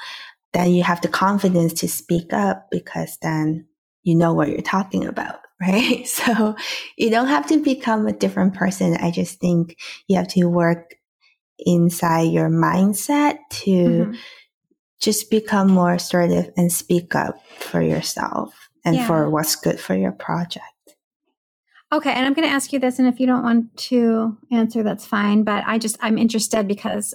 Then 0.53 0.71
you 0.71 0.83
have 0.83 1.01
the 1.01 1.09
confidence 1.09 1.73
to 1.81 1.89
speak 1.89 2.31
up 2.31 2.67
because 2.71 3.17
then 3.21 3.67
you 4.03 4.15
know 4.15 4.33
what 4.33 4.47
you're 4.47 4.61
talking 4.61 5.05
about, 5.05 5.39
right? 5.61 6.07
So 6.07 6.55
you 6.97 7.09
don't 7.09 7.27
have 7.27 7.47
to 7.47 7.57
become 7.57 8.07
a 8.07 8.13
different 8.13 8.53
person. 8.53 8.97
I 8.97 9.11
just 9.11 9.39
think 9.39 9.77
you 10.07 10.17
have 10.17 10.27
to 10.29 10.45
work 10.45 10.95
inside 11.59 12.31
your 12.31 12.49
mindset 12.49 13.37
to 13.49 13.71
mm-hmm. 13.71 14.13
just 14.99 15.29
become 15.29 15.71
more 15.71 15.93
assertive 15.93 16.51
and 16.57 16.71
speak 16.71 17.15
up 17.15 17.35
for 17.59 17.81
yourself 17.81 18.69
and 18.83 18.97
yeah. 18.97 19.07
for 19.07 19.29
what's 19.29 19.55
good 19.55 19.79
for 19.79 19.95
your 19.95 20.11
project. 20.11 20.63
Okay, 21.93 22.11
and 22.11 22.25
I'm 22.25 22.33
going 22.33 22.47
to 22.47 22.53
ask 22.53 22.73
you 22.73 22.79
this, 22.79 22.99
and 22.99 23.07
if 23.07 23.19
you 23.19 23.27
don't 23.27 23.43
want 23.43 23.77
to 23.77 24.37
answer, 24.51 24.83
that's 24.83 25.05
fine. 25.05 25.43
But 25.43 25.63
I 25.65 25.77
just, 25.77 25.97
I'm 26.01 26.17
interested 26.17 26.67
because 26.67 27.13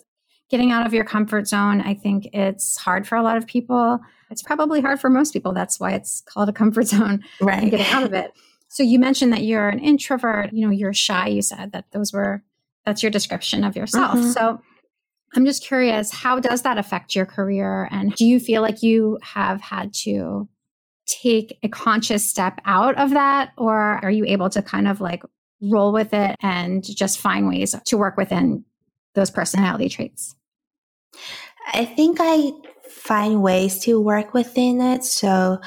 getting 0.50 0.72
out 0.72 0.84
of 0.84 0.92
your 0.92 1.04
comfort 1.04 1.46
zone, 1.46 1.80
I 1.80 1.94
think 1.94 2.28
it's 2.32 2.76
hard 2.76 3.06
for 3.06 3.16
a 3.16 3.22
lot 3.22 3.36
of 3.36 3.46
people. 3.46 4.00
It's 4.30 4.42
probably 4.42 4.80
hard 4.80 5.00
for 5.00 5.08
most 5.08 5.32
people. 5.32 5.52
That's 5.52 5.80
why 5.80 5.92
it's 5.92 6.22
called 6.22 6.48
a 6.48 6.52
comfort 6.52 6.86
zone. 6.88 7.22
Right. 7.40 7.70
getting 7.70 7.86
out 7.86 8.02
of 8.02 8.12
it. 8.12 8.32
So 8.68 8.82
you 8.82 8.98
mentioned 8.98 9.32
that 9.32 9.42
you're 9.42 9.68
an 9.68 9.80
introvert, 9.80 10.52
you 10.52 10.64
know, 10.64 10.72
you're 10.72 10.94
shy. 10.94 11.28
You 11.28 11.42
said 11.42 11.72
that 11.72 11.86
those 11.92 12.12
were, 12.12 12.42
that's 12.84 13.02
your 13.02 13.10
description 13.10 13.64
of 13.64 13.76
yourself. 13.76 14.16
Mm-hmm. 14.16 14.30
So 14.30 14.60
I'm 15.34 15.44
just 15.44 15.64
curious, 15.64 16.12
how 16.12 16.38
does 16.40 16.62
that 16.62 16.78
affect 16.78 17.14
your 17.14 17.26
career? 17.26 17.88
And 17.90 18.14
do 18.14 18.24
you 18.24 18.38
feel 18.38 18.62
like 18.62 18.82
you 18.82 19.18
have 19.22 19.60
had 19.60 19.92
to 20.02 20.48
take 21.06 21.58
a 21.62 21.68
conscious 21.68 22.28
step 22.28 22.60
out 22.64 22.96
of 22.96 23.10
that? 23.10 23.50
Or 23.56 23.76
are 23.76 24.10
you 24.10 24.24
able 24.24 24.50
to 24.50 24.62
kind 24.62 24.86
of 24.86 25.00
like 25.00 25.22
roll 25.62 25.92
with 25.92 26.14
it 26.14 26.36
and 26.40 26.84
just 26.84 27.18
find 27.18 27.48
ways 27.48 27.74
to 27.86 27.98
work 27.98 28.16
within 28.16 28.64
those 29.14 29.30
personality 29.30 29.88
traits? 29.88 30.34
I 31.72 31.84
think 31.84 32.18
I 32.20 32.52
find 32.88 33.42
ways 33.42 33.80
to 33.80 34.00
work 34.00 34.34
within 34.34 34.80
it. 34.80 35.04
So, 35.04 35.60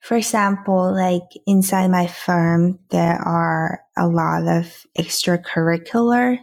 for 0.00 0.16
example, 0.16 0.92
like 0.94 1.22
inside 1.46 1.88
my 1.88 2.06
firm, 2.06 2.78
there 2.90 3.16
are 3.16 3.80
a 3.96 4.08
lot 4.08 4.48
of 4.48 4.86
extracurricular 4.98 6.38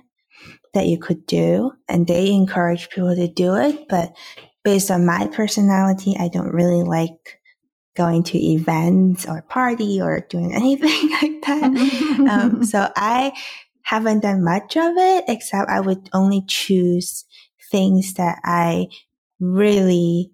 that 0.74 0.88
you 0.88 1.00
could 1.00 1.26
do, 1.26 1.72
and 1.88 2.06
they 2.06 2.32
encourage 2.32 2.90
people 2.90 3.16
to 3.16 3.28
do 3.28 3.56
it. 3.56 3.88
But 3.90 4.16
based 4.64 4.92
on 4.92 5.06
my 5.06 5.28
personality, 5.28 6.16
I 6.20 6.28
don't 6.28 6.54
really 6.54 6.84
like 6.84 7.40
going 7.96 8.22
to 8.22 8.38
events 8.38 9.28
or 9.28 9.42
party 9.42 10.00
or 10.00 10.26
doing 10.30 10.54
anything 10.56 11.10
like 11.12 11.42
that. 11.42 12.28
um, 12.30 12.64
so 12.64 12.92
I 12.96 13.34
haven't 13.82 14.20
done 14.20 14.44
much 14.44 14.78
of 14.78 14.98
it, 14.98 15.26
except 15.28 15.70
I 15.70 15.80
would 15.80 16.10
only 16.14 16.44
choose 16.48 17.26
things 17.72 18.14
that 18.16 18.40
I 18.44 18.88
really 19.40 20.32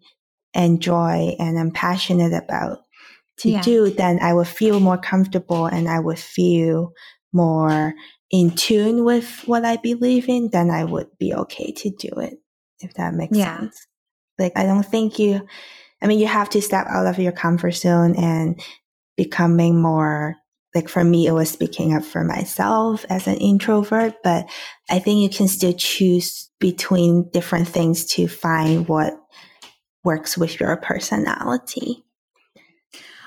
enjoy 0.53 1.35
and 1.39 1.59
I'm 1.59 1.71
passionate 1.71 2.33
about 2.33 2.79
to 3.39 3.49
yeah. 3.49 3.61
do, 3.61 3.89
then 3.89 4.19
I 4.21 4.33
would 4.33 4.47
feel 4.47 4.79
more 4.79 4.97
comfortable 4.97 5.65
and 5.65 5.89
I 5.89 5.99
would 5.99 6.19
feel 6.19 6.93
more 7.31 7.93
in 8.29 8.51
tune 8.51 9.03
with 9.03 9.41
what 9.45 9.65
I 9.65 9.77
believe 9.77 10.29
in, 10.29 10.49
then 10.51 10.69
I 10.69 10.83
would 10.83 11.07
be 11.19 11.33
okay 11.33 11.71
to 11.71 11.89
do 11.89 12.09
it. 12.19 12.35
if 12.79 12.93
that 12.95 13.13
makes 13.13 13.37
yeah. 13.37 13.59
sense. 13.59 13.87
Like, 14.37 14.53
I 14.55 14.63
don't 14.63 14.85
think 14.85 15.19
you, 15.19 15.47
I 16.01 16.07
mean, 16.07 16.19
you 16.19 16.27
have 16.27 16.49
to 16.51 16.61
step 16.61 16.85
out 16.87 17.07
of 17.07 17.19
your 17.19 17.31
comfort 17.31 17.71
zone 17.71 18.15
and 18.15 18.59
becoming 19.15 19.81
more 19.81 20.35
like 20.75 20.89
for 20.89 21.03
me, 21.03 21.27
it 21.27 21.31
was 21.31 21.49
speaking 21.49 21.93
up 21.95 22.03
for 22.03 22.23
myself 22.23 23.05
as 23.09 23.27
an 23.27 23.37
introvert, 23.37 24.15
but 24.23 24.49
I 24.89 24.99
think 24.99 25.21
you 25.21 25.29
can 25.29 25.47
still 25.47 25.73
choose 25.73 26.49
between 26.59 27.29
different 27.29 27.67
things 27.67 28.05
to 28.05 28.27
find 28.27 28.87
what 28.87 29.13
works 30.03 30.37
with 30.37 30.59
your 30.59 30.75
personality. 30.77 32.03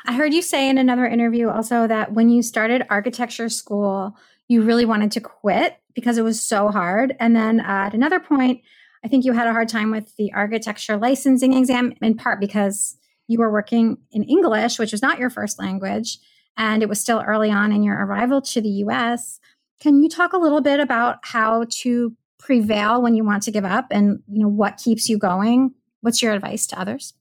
I 0.07 0.13
heard 0.13 0.35
you 0.35 0.43
say 0.43 0.69
in 0.69 0.79
another 0.79 1.07
interview 1.07 1.49
also 1.49 1.87
that 1.87 2.13
when 2.13 2.29
you 2.29 2.43
started 2.43 2.87
architecture 2.91 3.49
school, 3.49 4.17
you 4.49 4.63
really 4.63 4.85
wanted 4.85 5.11
to 5.13 5.21
quit 5.21 5.77
because 5.95 6.19
it 6.19 6.23
was 6.23 6.45
so 6.45 6.69
hard. 6.69 7.17
And 7.19 7.35
then 7.35 7.61
uh, 7.61 7.87
at 7.87 7.95
another 7.95 8.21
point, 8.21 8.63
I 9.05 9.09
think 9.09 9.25
you 9.25 9.33
had 9.33 9.47
a 9.49 9.53
hard 9.53 9.69
time 9.69 9.91
with 9.91 10.15
the 10.17 10.33
architecture 10.33 10.97
licensing 10.97 11.55
exam, 11.55 11.93
in 12.01 12.17
part 12.17 12.41
because 12.41 12.97
you 13.27 13.39
were 13.39 13.51
working 13.51 13.99
in 14.13 14.23
English, 14.25 14.79
which 14.79 14.93
was 14.93 15.03
not 15.03 15.19
your 15.19 15.31
first 15.31 15.59
language, 15.59 16.19
and 16.57 16.83
it 16.83 16.89
was 16.89 17.01
still 17.01 17.23
early 17.27 17.51
on 17.51 17.73
in 17.73 17.83
your 17.83 17.97
arrival 18.05 18.41
to 18.43 18.61
the 18.61 18.69
US. 18.69 19.41
Can 19.81 20.03
you 20.03 20.09
talk 20.09 20.33
a 20.33 20.39
little 20.39 20.61
bit 20.61 20.81
about 20.81 21.19
how 21.23 21.67
to 21.83 22.17
prevail 22.39 23.03
when 23.03 23.15
you 23.15 23.25
want 23.25 23.43
to 23.43 23.51
give 23.51 23.65
up 23.65 23.87
and 23.91 24.21
you 24.29 24.41
know 24.41 24.49
what 24.49 24.79
keeps 24.79 25.09
you 25.09 25.19
going? 25.19 25.75
What's 26.01 26.23
your 26.23 26.33
advice 26.33 26.67
to 26.69 26.81
others? 26.81 27.15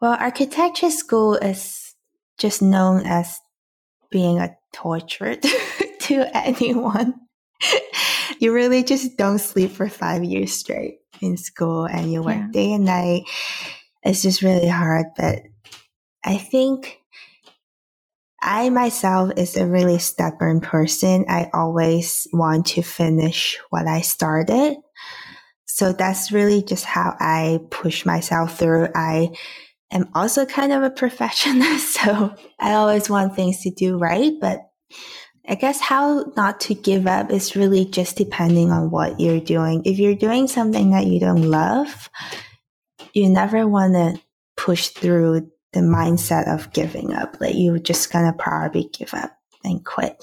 Well, 0.00 0.16
architecture 0.18 0.90
school 0.90 1.36
is 1.36 1.94
just 2.38 2.60
known 2.60 3.06
as 3.06 3.40
being 4.10 4.38
a 4.38 4.56
torture 4.72 5.36
to 6.00 6.36
anyone. 6.36 7.14
you 8.40 8.52
really 8.52 8.82
just 8.82 9.16
don't 9.16 9.38
sleep 9.38 9.70
for 9.70 9.88
five 9.88 10.24
years 10.24 10.52
straight 10.52 10.98
in 11.20 11.36
school 11.36 11.84
and 11.84 12.12
you 12.12 12.22
work 12.22 12.36
yeah. 12.36 12.48
day 12.52 12.72
and 12.72 12.84
night. 12.84 13.22
It's 14.02 14.22
just 14.22 14.42
really 14.42 14.68
hard. 14.68 15.06
But 15.16 15.42
I 16.24 16.36
think 16.36 17.01
I 18.42 18.70
myself 18.70 19.32
is 19.36 19.56
a 19.56 19.66
really 19.66 19.98
stubborn 19.98 20.60
person. 20.60 21.26
I 21.28 21.48
always 21.54 22.26
want 22.32 22.66
to 22.66 22.82
finish 22.82 23.58
what 23.70 23.86
I 23.86 24.00
started. 24.00 24.76
So 25.66 25.92
that's 25.92 26.32
really 26.32 26.62
just 26.62 26.84
how 26.84 27.16
I 27.20 27.60
push 27.70 28.04
myself 28.04 28.58
through. 28.58 28.88
I 28.94 29.30
am 29.92 30.10
also 30.14 30.44
kind 30.44 30.72
of 30.72 30.82
a 30.82 30.90
perfectionist. 30.90 31.98
So 32.02 32.34
I 32.58 32.72
always 32.72 33.08
want 33.08 33.36
things 33.36 33.62
to 33.62 33.70
do 33.70 33.96
right. 33.96 34.32
But 34.40 34.58
I 35.48 35.54
guess 35.54 35.80
how 35.80 36.32
not 36.36 36.60
to 36.62 36.74
give 36.74 37.06
up 37.06 37.30
is 37.30 37.54
really 37.54 37.84
just 37.84 38.16
depending 38.16 38.72
on 38.72 38.90
what 38.90 39.20
you're 39.20 39.38
doing. 39.38 39.82
If 39.84 40.00
you're 40.00 40.16
doing 40.16 40.48
something 40.48 40.90
that 40.90 41.06
you 41.06 41.20
don't 41.20 41.42
love, 41.42 42.10
you 43.12 43.28
never 43.28 43.68
want 43.68 43.94
to 43.94 44.20
push 44.56 44.88
through 44.88 45.48
the 45.72 45.80
mindset 45.80 46.52
of 46.52 46.72
giving 46.72 47.12
up. 47.12 47.40
Like 47.40 47.54
you're 47.56 47.78
just 47.78 48.12
gonna 48.12 48.32
probably 48.32 48.90
give 48.92 49.14
up 49.14 49.36
and 49.64 49.84
quit. 49.84 50.22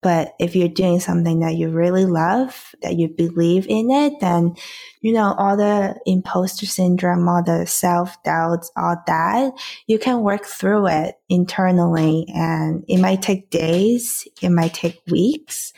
But 0.00 0.34
if 0.38 0.54
you're 0.54 0.68
doing 0.68 1.00
something 1.00 1.40
that 1.40 1.56
you 1.56 1.70
really 1.70 2.06
love, 2.06 2.72
that 2.82 2.94
you 2.96 3.08
believe 3.08 3.66
in 3.68 3.90
it, 3.90 4.20
then, 4.20 4.54
you 5.00 5.12
know, 5.12 5.34
all 5.36 5.56
the 5.56 5.98
imposter 6.06 6.66
syndrome, 6.66 7.28
all 7.28 7.42
the 7.42 7.66
self 7.66 8.22
doubts, 8.22 8.70
all 8.76 8.96
that, 9.08 9.52
you 9.88 9.98
can 9.98 10.20
work 10.20 10.44
through 10.46 10.86
it 10.86 11.16
internally. 11.28 12.26
And 12.32 12.84
it 12.86 12.98
might 12.98 13.22
take 13.22 13.50
days, 13.50 14.28
it 14.40 14.50
might 14.50 14.74
take 14.74 15.02
weeks, 15.08 15.72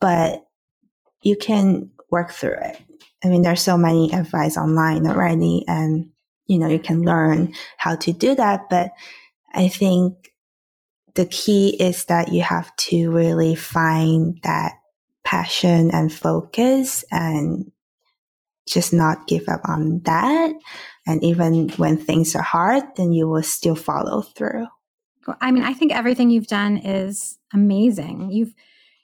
but 0.00 0.46
you 1.22 1.36
can 1.36 1.90
work 2.08 2.30
through 2.30 2.58
it. 2.62 2.80
I 3.24 3.28
mean, 3.28 3.42
there's 3.42 3.62
so 3.62 3.76
many 3.76 4.12
advice 4.12 4.56
online 4.56 5.08
already 5.08 5.64
and, 5.66 6.10
you 6.46 6.58
know, 6.58 6.68
you 6.68 6.78
can 6.78 7.02
learn 7.02 7.54
how 7.76 7.96
to 7.96 8.12
do 8.12 8.34
that. 8.34 8.68
But 8.70 8.92
I 9.52 9.68
think 9.68 10.32
the 11.14 11.26
key 11.26 11.76
is 11.80 12.04
that 12.06 12.32
you 12.32 12.42
have 12.42 12.74
to 12.76 13.10
really 13.10 13.54
find 13.54 14.38
that 14.42 14.74
passion 15.24 15.90
and 15.92 16.12
focus 16.12 17.04
and 17.10 17.70
just 18.68 18.92
not 18.92 19.26
give 19.26 19.48
up 19.48 19.60
on 19.64 20.00
that. 20.04 20.52
And 21.06 21.22
even 21.22 21.68
when 21.70 21.96
things 21.96 22.34
are 22.34 22.42
hard, 22.42 22.84
then 22.96 23.12
you 23.12 23.28
will 23.28 23.42
still 23.42 23.76
follow 23.76 24.22
through. 24.22 24.66
I 25.40 25.50
mean, 25.50 25.64
I 25.64 25.72
think 25.72 25.92
everything 25.92 26.30
you've 26.30 26.46
done 26.46 26.76
is 26.76 27.38
amazing. 27.52 28.30
You've, 28.30 28.54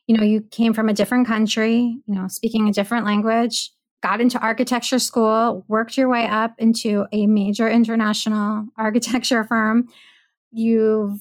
you 0.07 0.17
know, 0.17 0.23
you 0.23 0.41
came 0.41 0.73
from 0.73 0.89
a 0.89 0.95
different 0.95 1.27
country, 1.27 1.99
you 2.07 2.15
know, 2.15 2.29
speaking 2.29 2.69
a 2.69 2.73
different 2.73 3.07
language, 3.07 3.73
got 4.03 4.21
into 4.21 4.39
architecture 4.41 4.99
school, 4.99 5.65
worked 5.69 5.97
your 5.97 6.09
way 6.09 6.27
up 6.27 6.55
into 6.59 7.07
a 7.13 7.27
major 7.27 7.69
international 7.69 8.67
architecture 8.77 9.45
firm. 9.45 9.89
You've 10.51 11.21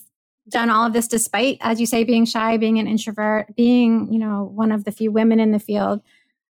done 0.49 0.69
all 0.69 0.85
of 0.85 0.93
this 0.93 1.07
despite, 1.07 1.57
as 1.61 1.79
you 1.79 1.85
say, 1.85 2.03
being 2.03 2.25
shy, 2.25 2.57
being 2.57 2.79
an 2.79 2.87
introvert, 2.87 3.55
being, 3.55 4.11
you 4.11 4.19
know, 4.19 4.51
one 4.53 4.71
of 4.71 4.83
the 4.83 4.91
few 4.91 5.11
women 5.11 5.39
in 5.39 5.51
the 5.51 5.59
field. 5.59 6.01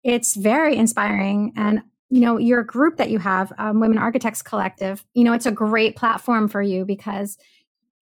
It's 0.03 0.35
very 0.35 0.75
inspiring. 0.75 1.53
And, 1.55 1.83
you 2.09 2.21
know, 2.21 2.37
your 2.37 2.63
group 2.63 2.97
that 2.97 3.09
you 3.09 3.19
have, 3.19 3.51
um, 3.57 3.79
Women 3.79 3.97
Architects 3.97 4.41
Collective, 4.41 5.05
you 5.13 5.23
know, 5.23 5.33
it's 5.33 5.45
a 5.45 5.51
great 5.51 5.95
platform 5.95 6.47
for 6.47 6.61
you 6.61 6.85
because 6.85 7.37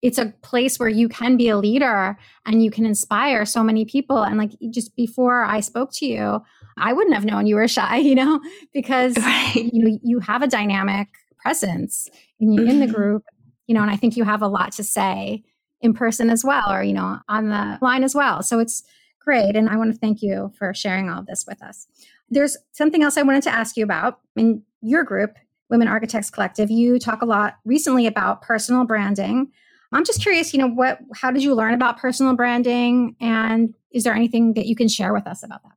it's 0.01 0.17
a 0.17 0.33
place 0.41 0.79
where 0.79 0.89
you 0.89 1.09
can 1.09 1.37
be 1.37 1.49
a 1.49 1.57
leader 1.57 2.17
and 2.45 2.63
you 2.63 2.71
can 2.71 2.85
inspire 2.85 3.45
so 3.45 3.63
many 3.63 3.85
people. 3.85 4.23
And 4.23 4.37
like 4.37 4.51
just 4.69 4.95
before 4.95 5.43
I 5.43 5.59
spoke 5.59 5.91
to 5.93 6.05
you, 6.05 6.41
I 6.77 6.93
wouldn't 6.93 7.15
have 7.15 7.25
known 7.25 7.47
you 7.47 7.55
were 7.55 7.67
shy, 7.67 7.97
you 7.97 8.15
know, 8.15 8.41
because 8.73 9.17
right. 9.17 9.69
you 9.71 9.83
know 9.83 9.99
you 10.03 10.19
have 10.19 10.41
a 10.41 10.47
dynamic 10.47 11.09
presence 11.37 12.09
in, 12.39 12.57
in 12.59 12.79
the 12.79 12.85
mm-hmm. 12.85 12.93
group, 12.93 13.23
you 13.67 13.73
know, 13.73 13.81
and 13.81 13.89
I 13.89 13.95
think 13.95 14.15
you 14.15 14.23
have 14.23 14.41
a 14.41 14.47
lot 14.47 14.73
to 14.73 14.83
say 14.83 15.43
in 15.81 15.93
person 15.93 16.29
as 16.29 16.43
well 16.43 16.71
or 16.71 16.83
you 16.83 16.93
know 16.93 17.19
on 17.27 17.49
the 17.49 17.77
line 17.81 18.03
as 18.03 18.15
well. 18.15 18.43
So 18.43 18.59
it's 18.59 18.83
great 19.19 19.55
and 19.55 19.69
i 19.69 19.75
want 19.75 19.93
to 19.93 19.99
thank 19.99 20.23
you 20.23 20.51
for 20.57 20.73
sharing 20.73 21.09
all 21.09 21.19
of 21.19 21.25
this 21.27 21.45
with 21.47 21.61
us. 21.61 21.87
There's 22.29 22.57
something 22.71 23.03
else 23.03 23.17
i 23.17 23.21
wanted 23.21 23.43
to 23.43 23.53
ask 23.53 23.77
you 23.77 23.83
about. 23.83 24.19
In 24.35 24.63
your 24.81 25.03
group 25.03 25.37
women 25.69 25.87
architects 25.87 26.29
collective 26.29 26.71
you 26.71 26.99
talk 26.99 27.21
a 27.21 27.25
lot 27.25 27.57
recently 27.65 28.07
about 28.07 28.41
personal 28.41 28.85
branding. 28.85 29.51
I'm 29.93 30.05
just 30.05 30.21
curious 30.21 30.53
you 30.53 30.59
know 30.59 30.67
what 30.67 30.99
how 31.15 31.31
did 31.31 31.43
you 31.43 31.53
learn 31.53 31.73
about 31.73 31.97
personal 31.97 32.35
branding? 32.35 33.15
And 33.19 33.75
is 33.91 34.03
there 34.03 34.15
anything 34.15 34.53
that 34.53 34.65
you 34.65 34.75
can 34.75 34.87
share 34.87 35.13
with 35.13 35.27
us 35.27 35.43
about 35.43 35.63
that 35.63 35.73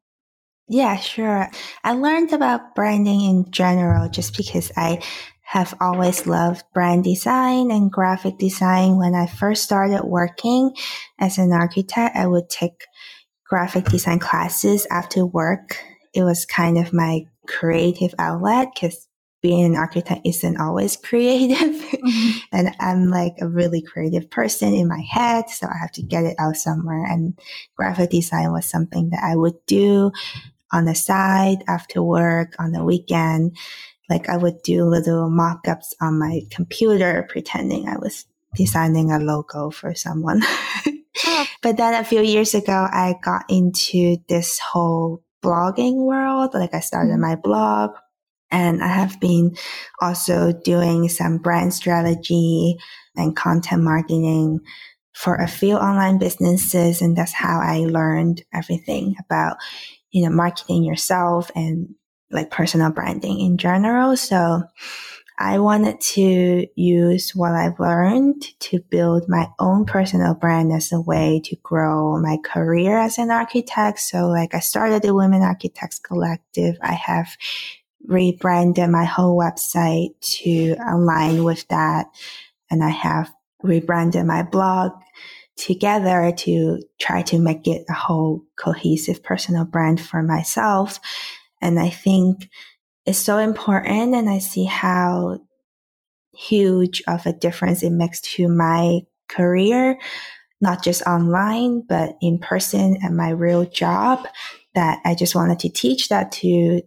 yeah, 0.68 0.96
sure. 0.96 1.48
I 1.82 1.92
learned 1.92 2.32
about 2.32 2.74
branding 2.74 3.20
in 3.20 3.50
general 3.50 4.08
just 4.08 4.36
because 4.36 4.72
I 4.76 5.02
have 5.42 5.74
always 5.80 6.26
loved 6.26 6.64
brand 6.72 7.04
design 7.04 7.70
and 7.70 7.92
graphic 7.92 8.38
design. 8.38 8.96
When 8.96 9.14
I 9.14 9.26
first 9.26 9.62
started 9.62 10.04
working 10.04 10.74
as 11.18 11.38
an 11.38 11.52
architect, 11.52 12.16
I 12.16 12.26
would 12.26 12.48
take 12.48 12.86
graphic 13.46 13.84
design 13.84 14.18
classes 14.18 14.86
after 14.90 15.26
work. 15.26 15.78
It 16.14 16.22
was 16.22 16.46
kind 16.46 16.78
of 16.78 16.94
my 16.94 17.26
creative 17.46 18.14
outlet 18.18 18.68
because 18.74 19.06
being 19.42 19.66
an 19.66 19.76
architect 19.76 20.22
isn't 20.24 20.58
always 20.58 20.96
creative. 21.02 21.58
Mm-hmm. 21.58 22.38
and 22.52 22.74
I'm 22.80 23.10
like 23.10 23.34
a 23.40 23.46
really 23.46 23.82
creative 23.82 24.30
person 24.30 24.72
in 24.72 24.88
my 24.88 25.02
head. 25.08 25.50
So 25.50 25.66
I 25.66 25.76
have 25.78 25.92
to 25.92 26.02
get 26.02 26.24
it 26.24 26.36
out 26.38 26.56
somewhere. 26.56 27.04
And 27.04 27.38
graphic 27.76 28.10
design 28.10 28.50
was 28.52 28.64
something 28.64 29.10
that 29.10 29.22
I 29.22 29.36
would 29.36 29.56
do 29.66 30.10
on 30.72 30.84
the 30.84 30.94
side 30.94 31.64
after 31.68 32.02
work 32.02 32.54
on 32.58 32.72
the 32.72 32.84
weekend 32.84 33.56
like 34.10 34.28
I 34.28 34.36
would 34.36 34.62
do 34.62 34.84
little 34.84 35.30
mock-ups 35.30 35.94
on 36.00 36.18
my 36.18 36.42
computer 36.50 37.26
pretending 37.30 37.88
I 37.88 37.96
was 37.96 38.26
designing 38.54 39.10
a 39.10 39.18
logo 39.18 39.70
for 39.70 39.94
someone. 39.94 40.42
But 41.64 41.78
then 41.78 41.94
a 41.94 42.04
few 42.04 42.20
years 42.20 42.54
ago, 42.54 42.72
I 42.72 43.14
got 43.22 43.44
into 43.48 44.18
this 44.28 44.58
whole 44.58 45.22
blogging 45.42 46.04
world. 46.04 46.52
Like 46.52 46.74
I 46.74 46.80
started 46.80 47.12
mm-hmm. 47.12 47.22
my 47.22 47.36
blog 47.36 47.92
and 48.50 48.82
I 48.82 48.88
have 48.88 49.18
been 49.18 49.56
also 50.00 50.52
doing 50.52 51.08
some 51.08 51.38
brand 51.38 51.72
strategy 51.72 52.76
and 53.16 53.34
content 53.34 53.82
marketing 53.82 54.60
for 55.14 55.36
a 55.36 55.48
few 55.48 55.76
online 55.76 56.18
businesses. 56.18 57.00
And 57.00 57.16
that's 57.16 57.32
how 57.32 57.60
I 57.60 57.86
learned 57.88 58.42
everything 58.52 59.14
about, 59.24 59.56
you 60.14 60.22
know, 60.22 60.30
marketing 60.30 60.84
yourself 60.84 61.50
and 61.56 61.92
like 62.30 62.48
personal 62.48 62.90
branding 62.90 63.40
in 63.40 63.58
general. 63.58 64.16
So 64.16 64.62
I 65.36 65.58
wanted 65.58 66.00
to 66.00 66.68
use 66.76 67.32
what 67.34 67.50
I've 67.50 67.80
learned 67.80 68.46
to 68.60 68.78
build 68.78 69.28
my 69.28 69.48
own 69.58 69.86
personal 69.86 70.34
brand 70.34 70.72
as 70.72 70.92
a 70.92 71.00
way 71.00 71.42
to 71.46 71.56
grow 71.64 72.16
my 72.20 72.38
career 72.44 72.96
as 72.96 73.18
an 73.18 73.32
architect. 73.32 73.98
So 73.98 74.28
like 74.28 74.54
I 74.54 74.60
started 74.60 75.02
the 75.02 75.12
Women 75.12 75.42
Architects 75.42 75.98
Collective. 75.98 76.76
I 76.80 76.92
have 76.92 77.36
rebranded 78.06 78.88
my 78.90 79.04
whole 79.04 79.36
website 79.36 80.10
to 80.20 80.76
align 80.88 81.42
with 81.42 81.66
that. 81.68 82.06
And 82.70 82.84
I 82.84 82.90
have 82.90 83.34
rebranded 83.64 84.24
my 84.24 84.44
blog 84.44 84.92
together 85.56 86.32
to 86.36 86.80
try 86.98 87.22
to 87.22 87.38
make 87.38 87.66
it 87.66 87.84
a 87.88 87.92
whole 87.92 88.42
cohesive 88.56 89.22
personal 89.22 89.64
brand 89.64 90.00
for 90.00 90.22
myself. 90.22 91.00
And 91.60 91.78
I 91.78 91.90
think 91.90 92.48
it's 93.06 93.18
so 93.18 93.38
important. 93.38 94.14
And 94.14 94.28
I 94.28 94.38
see 94.38 94.64
how 94.64 95.38
huge 96.34 97.02
of 97.06 97.26
a 97.26 97.32
difference 97.32 97.82
it 97.82 97.90
makes 97.90 98.20
to 98.20 98.48
my 98.48 99.00
career, 99.28 99.98
not 100.60 100.82
just 100.82 101.02
online, 101.02 101.82
but 101.88 102.16
in 102.20 102.38
person 102.38 102.98
at 103.04 103.12
my 103.12 103.30
real 103.30 103.64
job 103.64 104.26
that 104.74 105.00
I 105.04 105.14
just 105.14 105.34
wanted 105.34 105.60
to 105.60 105.68
teach 105.68 106.08
that 106.08 106.32
to 106.32 106.82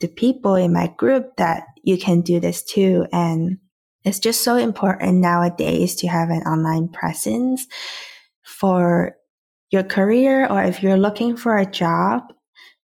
the 0.00 0.08
people 0.08 0.54
in 0.54 0.72
my 0.72 0.88
group 0.88 1.36
that 1.36 1.64
you 1.82 1.96
can 1.96 2.20
do 2.20 2.40
this 2.40 2.62
too. 2.62 3.06
And 3.12 3.58
it's 4.06 4.20
just 4.20 4.42
so 4.42 4.56
important 4.56 5.18
nowadays 5.18 5.96
to 5.96 6.08
have 6.08 6.30
an 6.30 6.42
online 6.42 6.88
presence 6.88 7.66
for 8.44 9.16
your 9.70 9.82
career 9.82 10.46
or 10.46 10.62
if 10.62 10.82
you're 10.82 10.96
looking 10.96 11.36
for 11.36 11.58
a 11.58 11.70
job. 11.70 12.22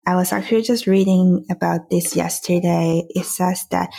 I 0.06 0.16
was 0.16 0.34
actually 0.34 0.62
just 0.62 0.86
reading 0.86 1.46
about 1.50 1.90
this 1.90 2.16
yesterday. 2.16 3.04
It 3.10 3.26
says 3.26 3.66
that 3.72 3.90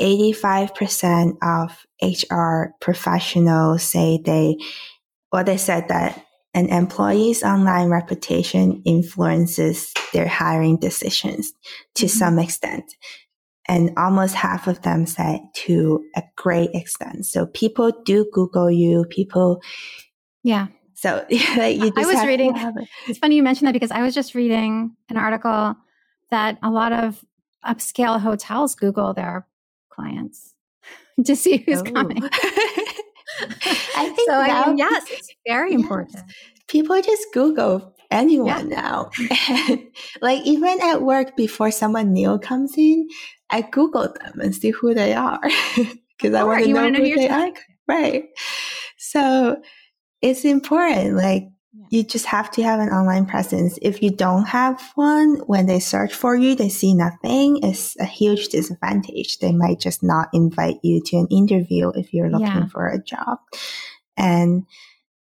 85% 0.00 1.38
of 1.42 1.86
HR 2.00 2.74
professionals 2.80 3.82
say 3.82 4.20
they, 4.24 4.58
or 5.32 5.42
they 5.42 5.56
said 5.56 5.88
that 5.88 6.24
an 6.54 6.68
employee's 6.68 7.42
online 7.42 7.88
reputation 7.88 8.82
influences 8.84 9.92
their 10.12 10.28
hiring 10.28 10.78
decisions 10.78 11.52
to 11.96 12.06
mm-hmm. 12.06 12.18
some 12.18 12.38
extent. 12.38 12.84
And 13.68 13.90
almost 13.98 14.34
half 14.34 14.66
of 14.66 14.80
them 14.82 15.04
said 15.06 15.40
to 15.54 16.02
a 16.16 16.22
great 16.36 16.70
extent. 16.72 17.26
So 17.26 17.46
people 17.46 17.92
do 18.04 18.26
Google 18.32 18.70
you, 18.70 19.04
people. 19.04 19.62
Yeah. 20.42 20.68
So 20.94 21.24
like 21.30 21.80
I 21.96 22.06
was 22.06 22.24
reading, 22.26 22.56
it. 22.56 22.88
it's 23.06 23.18
funny 23.18 23.36
you 23.36 23.42
mentioned 23.42 23.68
that 23.68 23.72
because 23.72 23.90
I 23.90 24.02
was 24.02 24.14
just 24.14 24.34
reading 24.34 24.96
an 25.08 25.16
article 25.16 25.76
that 26.30 26.58
a 26.62 26.70
lot 26.70 26.92
of 26.92 27.24
upscale 27.64 28.20
hotels 28.20 28.74
Google 28.74 29.12
their 29.14 29.46
clients 29.90 30.54
to 31.24 31.36
see 31.36 31.58
who's 31.58 31.80
oh. 31.80 31.84
coming. 31.84 32.22
I 33.40 34.12
think 34.16 34.30
so. 34.30 34.34
I 34.34 34.66
mean, 34.66 34.78
yes, 34.78 35.04
it's 35.10 35.28
very 35.46 35.72
yes. 35.72 35.80
important. 35.80 36.22
People 36.66 37.00
just 37.02 37.26
Google 37.32 37.94
anyone 38.10 38.70
yeah. 38.70 38.76
now. 38.76 39.10
like 40.20 40.42
even 40.44 40.80
at 40.82 41.02
work, 41.02 41.36
before 41.36 41.70
someone 41.70 42.12
new 42.12 42.38
comes 42.38 42.76
in, 42.76 43.08
I 43.50 43.62
Google 43.62 44.12
them 44.12 44.40
and 44.40 44.54
see 44.54 44.70
who 44.70 44.94
they 44.94 45.14
are 45.14 45.40
because 45.76 46.34
I 46.34 46.44
want 46.44 46.64
to 46.64 46.72
know 46.72 46.98
who 46.98 47.14
they 47.14 47.28
are. 47.28 47.50
Right. 47.86 48.24
So 48.98 49.62
it's 50.20 50.44
important. 50.44 51.16
Like 51.16 51.48
you 51.90 52.02
just 52.02 52.26
have 52.26 52.50
to 52.52 52.62
have 52.62 52.80
an 52.80 52.90
online 52.90 53.26
presence. 53.26 53.78
If 53.80 54.02
you 54.02 54.10
don't 54.10 54.44
have 54.44 54.92
one, 54.94 55.36
when 55.46 55.66
they 55.66 55.80
search 55.80 56.12
for 56.12 56.34
you, 56.34 56.54
they 56.54 56.68
see 56.68 56.94
nothing. 56.94 57.60
It's 57.62 57.98
a 57.98 58.04
huge 58.04 58.48
disadvantage. 58.48 59.38
They 59.38 59.52
might 59.52 59.80
just 59.80 60.02
not 60.02 60.28
invite 60.32 60.78
you 60.82 61.00
to 61.06 61.16
an 61.16 61.28
interview 61.30 61.90
if 61.94 62.12
you're 62.12 62.30
looking 62.30 62.46
yeah. 62.46 62.66
for 62.66 62.88
a 62.88 63.02
job. 63.02 63.38
And 64.16 64.66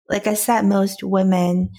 like 0.09 0.27
I 0.27 0.35
said, 0.35 0.63
most 0.63 1.03
women, 1.03 1.71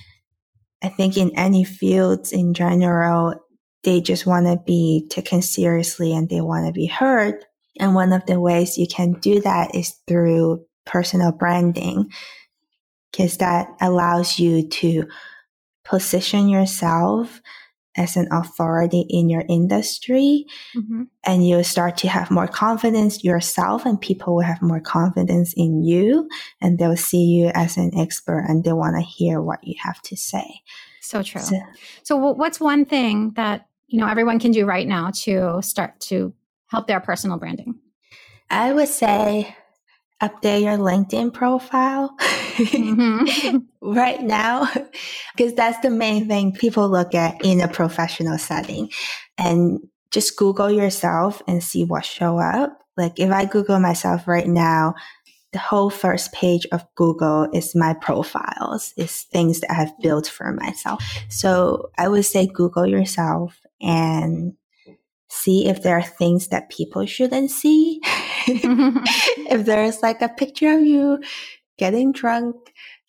I 0.83 0.89
think 0.89 1.17
in 1.17 1.31
any 1.37 1.63
fields 1.63 2.31
in 2.31 2.53
general, 2.53 3.35
they 3.83 4.01
just 4.01 4.25
want 4.25 4.45
to 4.47 4.57
be 4.65 5.07
taken 5.09 5.41
seriously 5.41 6.13
and 6.13 6.29
they 6.29 6.41
want 6.41 6.67
to 6.67 6.71
be 6.71 6.85
heard. 6.85 7.45
And 7.79 7.95
one 7.95 8.13
of 8.13 8.25
the 8.25 8.39
ways 8.39 8.77
you 8.77 8.87
can 8.87 9.13
do 9.13 9.41
that 9.41 9.75
is 9.75 9.95
through 10.07 10.65
personal 10.85 11.31
branding 11.31 12.11
because 13.11 13.37
that 13.37 13.67
allows 13.79 14.39
you 14.39 14.67
to 14.67 15.07
position 15.83 16.49
yourself 16.49 17.41
as 17.97 18.15
an 18.15 18.27
authority 18.31 19.05
in 19.09 19.29
your 19.29 19.43
industry 19.49 20.45
mm-hmm. 20.75 21.03
and 21.25 21.47
you 21.47 21.63
start 21.63 21.97
to 21.97 22.07
have 22.07 22.31
more 22.31 22.47
confidence 22.47 23.23
yourself 23.23 23.85
and 23.85 23.99
people 23.99 24.35
will 24.35 24.43
have 24.43 24.61
more 24.61 24.79
confidence 24.79 25.53
in 25.57 25.83
you 25.83 26.29
and 26.61 26.79
they'll 26.79 26.95
see 26.95 27.23
you 27.23 27.51
as 27.53 27.77
an 27.77 27.91
expert 27.97 28.45
and 28.47 28.63
they 28.63 28.73
want 28.73 28.95
to 28.95 29.01
hear 29.01 29.41
what 29.41 29.59
you 29.63 29.75
have 29.79 30.01
to 30.03 30.15
say. 30.15 30.61
So 31.01 31.21
true. 31.21 31.41
So, 31.41 31.59
so 32.03 32.15
what's 32.15 32.59
one 32.59 32.85
thing 32.85 33.31
that 33.35 33.67
you 33.87 33.99
know 33.99 34.07
everyone 34.07 34.39
can 34.39 34.51
do 34.51 34.65
right 34.65 34.87
now 34.87 35.11
to 35.23 35.61
start 35.61 35.99
to 36.01 36.33
help 36.67 36.87
their 36.87 37.01
personal 37.01 37.37
branding? 37.37 37.79
I 38.49 38.71
would 38.73 38.87
say 38.87 39.55
update 40.21 40.63
your 40.63 40.77
LinkedIn 40.77 41.33
profile. 41.33 42.15
Mm-hmm. 42.19 43.57
right 43.81 44.21
now 44.21 44.69
because 45.35 45.53
that's 45.55 45.79
the 45.79 45.89
main 45.89 46.27
thing 46.27 46.51
people 46.51 46.87
look 46.89 47.15
at 47.15 47.43
in 47.43 47.61
a 47.61 47.67
professional 47.67 48.37
setting. 48.37 48.89
And 49.37 49.79
just 50.11 50.37
google 50.37 50.69
yourself 50.69 51.41
and 51.47 51.63
see 51.63 51.85
what 51.85 52.05
show 52.05 52.37
up. 52.37 52.77
Like 52.97 53.19
if 53.19 53.31
i 53.31 53.45
google 53.45 53.79
myself 53.79 54.27
right 54.27 54.47
now 54.47 54.93
the 55.53 55.59
whole 55.59 55.89
first 55.89 56.31
page 56.33 56.67
of 56.71 56.85
google 56.95 57.47
is 57.53 57.73
my 57.75 57.93
profiles 57.93 58.93
is 58.97 59.23
things 59.23 59.61
that 59.61 59.71
i've 59.71 59.97
built 60.01 60.27
for 60.27 60.51
myself. 60.51 61.03
So 61.29 61.89
i 61.97 62.07
would 62.07 62.25
say 62.25 62.47
google 62.47 62.85
yourself 62.85 63.59
and 63.81 64.53
see 65.31 65.67
if 65.67 65.81
there 65.81 65.97
are 65.97 66.03
things 66.03 66.49
that 66.49 66.69
people 66.69 67.05
shouldn't 67.05 67.49
see. 67.49 67.99
if 68.47 69.65
there's 69.65 70.01
like 70.01 70.21
a 70.21 70.29
picture 70.29 70.73
of 70.73 70.81
you 70.81 71.19
getting 71.77 72.11
drunk 72.11 72.55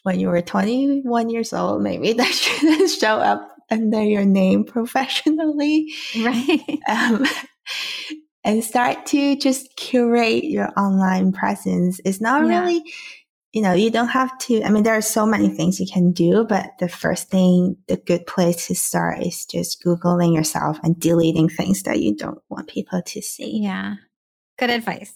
when 0.05 0.21
you 0.21 0.29
were 0.29 0.41
21 0.41 1.31
years 1.31 1.53
old, 1.53 1.83
maybe 1.83 2.13
that 2.15 2.33
shouldn't 2.33 2.91
show 2.91 3.17
up 3.17 3.49
under 3.71 4.03
your 4.03 4.25
name 4.25 4.65
professionally. 4.65 5.93
Right. 6.23 6.79
Um, 6.89 7.27
and 8.45 8.63
start 8.63 9.07
to 9.07 9.37
just 9.37 9.77
curate 9.77 10.45
your 10.45 10.73
online 10.79 11.33
presence. 11.33 12.01
It's 12.05 12.21
not 12.21 12.47
yeah. 12.47 12.61
really 12.61 12.83
you 13.53 13.61
know, 13.61 13.75
you 13.75 13.91
don't 13.91 14.09
have 14.09 14.37
to, 14.39 14.63
I 14.65 14.71
mean, 14.71 14.83
there 14.83 14.97
are 14.97 15.03
so 15.03 15.27
many 15.27 15.51
things 15.51 15.79
you 15.79 15.87
can 15.87 16.13
do, 16.13 16.45
but 16.45 16.71
the 16.79 16.89
first 16.89 17.29
thing, 17.29 17.77
the 17.87 17.99
good 17.99 18.27
place 18.27 18.67
to 18.69 18.75
start 18.75 19.23
is 19.23 19.45
just 19.45 19.85
Googling 19.85 20.35
yourself 20.35 20.79
and 20.83 20.99
deleting 20.99 21.51
things 21.51 21.83
that 21.83 22.01
you 22.01 22.17
don't 22.17 22.41
want 22.49 22.69
people 22.69 23.03
to 23.03 23.21
see. 23.21 23.59
Yeah. 23.63 23.97
Good 24.59 24.71
advice. 24.71 25.13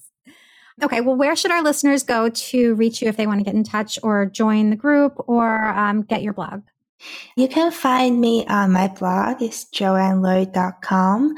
Okay. 0.82 1.00
Well, 1.00 1.16
where 1.16 1.34
should 1.34 1.50
our 1.50 1.62
listeners 1.62 2.02
go 2.02 2.28
to 2.28 2.74
reach 2.74 3.00
you 3.00 3.08
if 3.08 3.16
they 3.16 3.26
want 3.26 3.40
to 3.40 3.44
get 3.44 3.54
in 3.54 3.64
touch 3.64 3.98
or 4.02 4.26
join 4.26 4.68
the 4.68 4.76
group 4.76 5.14
or 5.26 5.68
um, 5.68 6.02
get 6.02 6.22
your 6.22 6.34
blog? 6.34 6.62
You 7.36 7.48
can 7.48 7.72
find 7.72 8.20
me 8.20 8.46
on 8.46 8.72
my 8.72 8.88
blog. 8.88 9.40
It's 9.40 9.64
joanneloi.com 9.64 11.36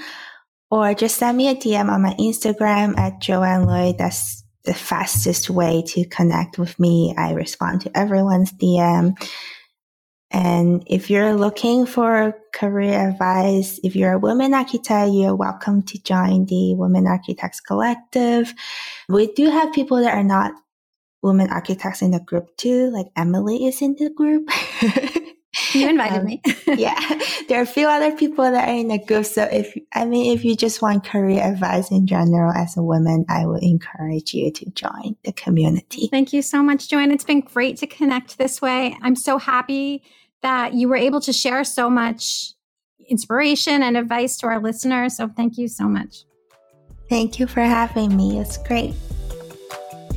or 0.71 0.95
just 0.95 1.17
send 1.17 1.37
me 1.37 1.49
a 1.49 1.55
DM 1.55 1.89
on 1.89 2.03
my 2.03 2.15
Instagram 2.15 2.99
at 2.99 3.21
joanneloi. 3.21 3.97
That's 3.97 4.43
the 4.65 4.75
fastest 4.75 5.51
way 5.51 5.83
to 5.89 6.05
connect 6.07 6.59
with 6.59 6.79
me. 6.79 7.15
I 7.17 7.33
respond 7.33 7.83
to 7.83 7.99
everyone's 7.99 8.53
DM. 8.53 9.17
And 10.31 10.85
if 10.87 11.09
you're 11.09 11.35
looking 11.35 11.87
for 11.87 12.35
career 12.53 13.09
advice, 13.11 13.81
if 13.83 13.97
you're 13.97 14.13
a 14.13 14.19
woman 14.19 14.53
architect, 14.53 15.13
you're 15.13 15.35
welcome 15.35 15.83
to 15.85 16.03
join 16.03 16.45
the 16.47 16.75
Women 16.75 17.07
Architects 17.07 17.61
Collective. 17.61 18.53
We 19.09 19.33
do 19.33 19.49
have 19.49 19.73
people 19.73 19.99
that 20.03 20.15
are 20.15 20.25
not 20.25 20.53
women 21.23 21.51
architects 21.51 22.03
in 22.03 22.11
the 22.11 22.21
group 22.21 22.57
too, 22.57 22.91
like 22.91 23.07
Emily 23.17 23.67
is 23.67 23.81
in 23.81 23.97
the 23.99 24.11
group. 24.11 24.51
You 25.75 25.89
invited 25.89 26.21
um, 26.21 26.25
me. 26.25 26.43
yeah. 26.67 26.99
There 27.49 27.59
are 27.59 27.63
a 27.63 27.67
few 27.67 27.89
other 27.89 28.15
people 28.17 28.45
that 28.45 28.69
are 28.69 28.75
in 28.75 28.89
the 28.89 28.99
group. 28.99 29.25
So 29.25 29.43
if, 29.43 29.77
I 29.95 30.05
mean, 30.05 30.37
if 30.37 30.45
you 30.45 30.57
just 30.57 30.81
want 30.81 31.05
career 31.05 31.43
advice 31.43 31.91
in 31.91 32.07
general 32.07 32.53
as 32.53 32.77
a 32.77 32.83
woman, 32.83 33.25
I 33.29 33.47
would 33.47 33.63
encourage 33.63 34.35
you 34.35 34.51
to 34.53 34.71
join 34.71 35.17
the 35.25 35.33
community. 35.33 36.09
Thank 36.11 36.33
you 36.33 36.43
so 36.43 36.63
much, 36.63 36.89
Joanne. 36.89 37.11
It's 37.11 37.25
been 37.25 37.41
great 37.41 37.77
to 37.79 37.87
connect 37.87 38.39
this 38.39 38.63
way. 38.63 38.97
I'm 39.03 39.17
so 39.17 39.39
happy 39.39 40.03
that 40.43 40.75
you 40.75 40.89
were 40.89 40.97
able 40.97 41.21
to 41.23 41.33
share 41.33 41.65
so 41.65 41.91
much 41.91 42.53
inspiration 43.09 43.83
and 43.83 43.97
advice 43.97 44.37
to 44.39 44.47
our 44.47 44.61
listeners. 44.61 45.17
So 45.17 45.29
thank 45.29 45.59
you 45.59 45.69
so 45.69 45.85
much. 45.85 46.25
Thank 47.09 47.39
you 47.39 47.47
for 47.47 47.61
having 47.61 48.17
me. 48.17 48.39
It's 48.39 48.59
great. 48.59 48.95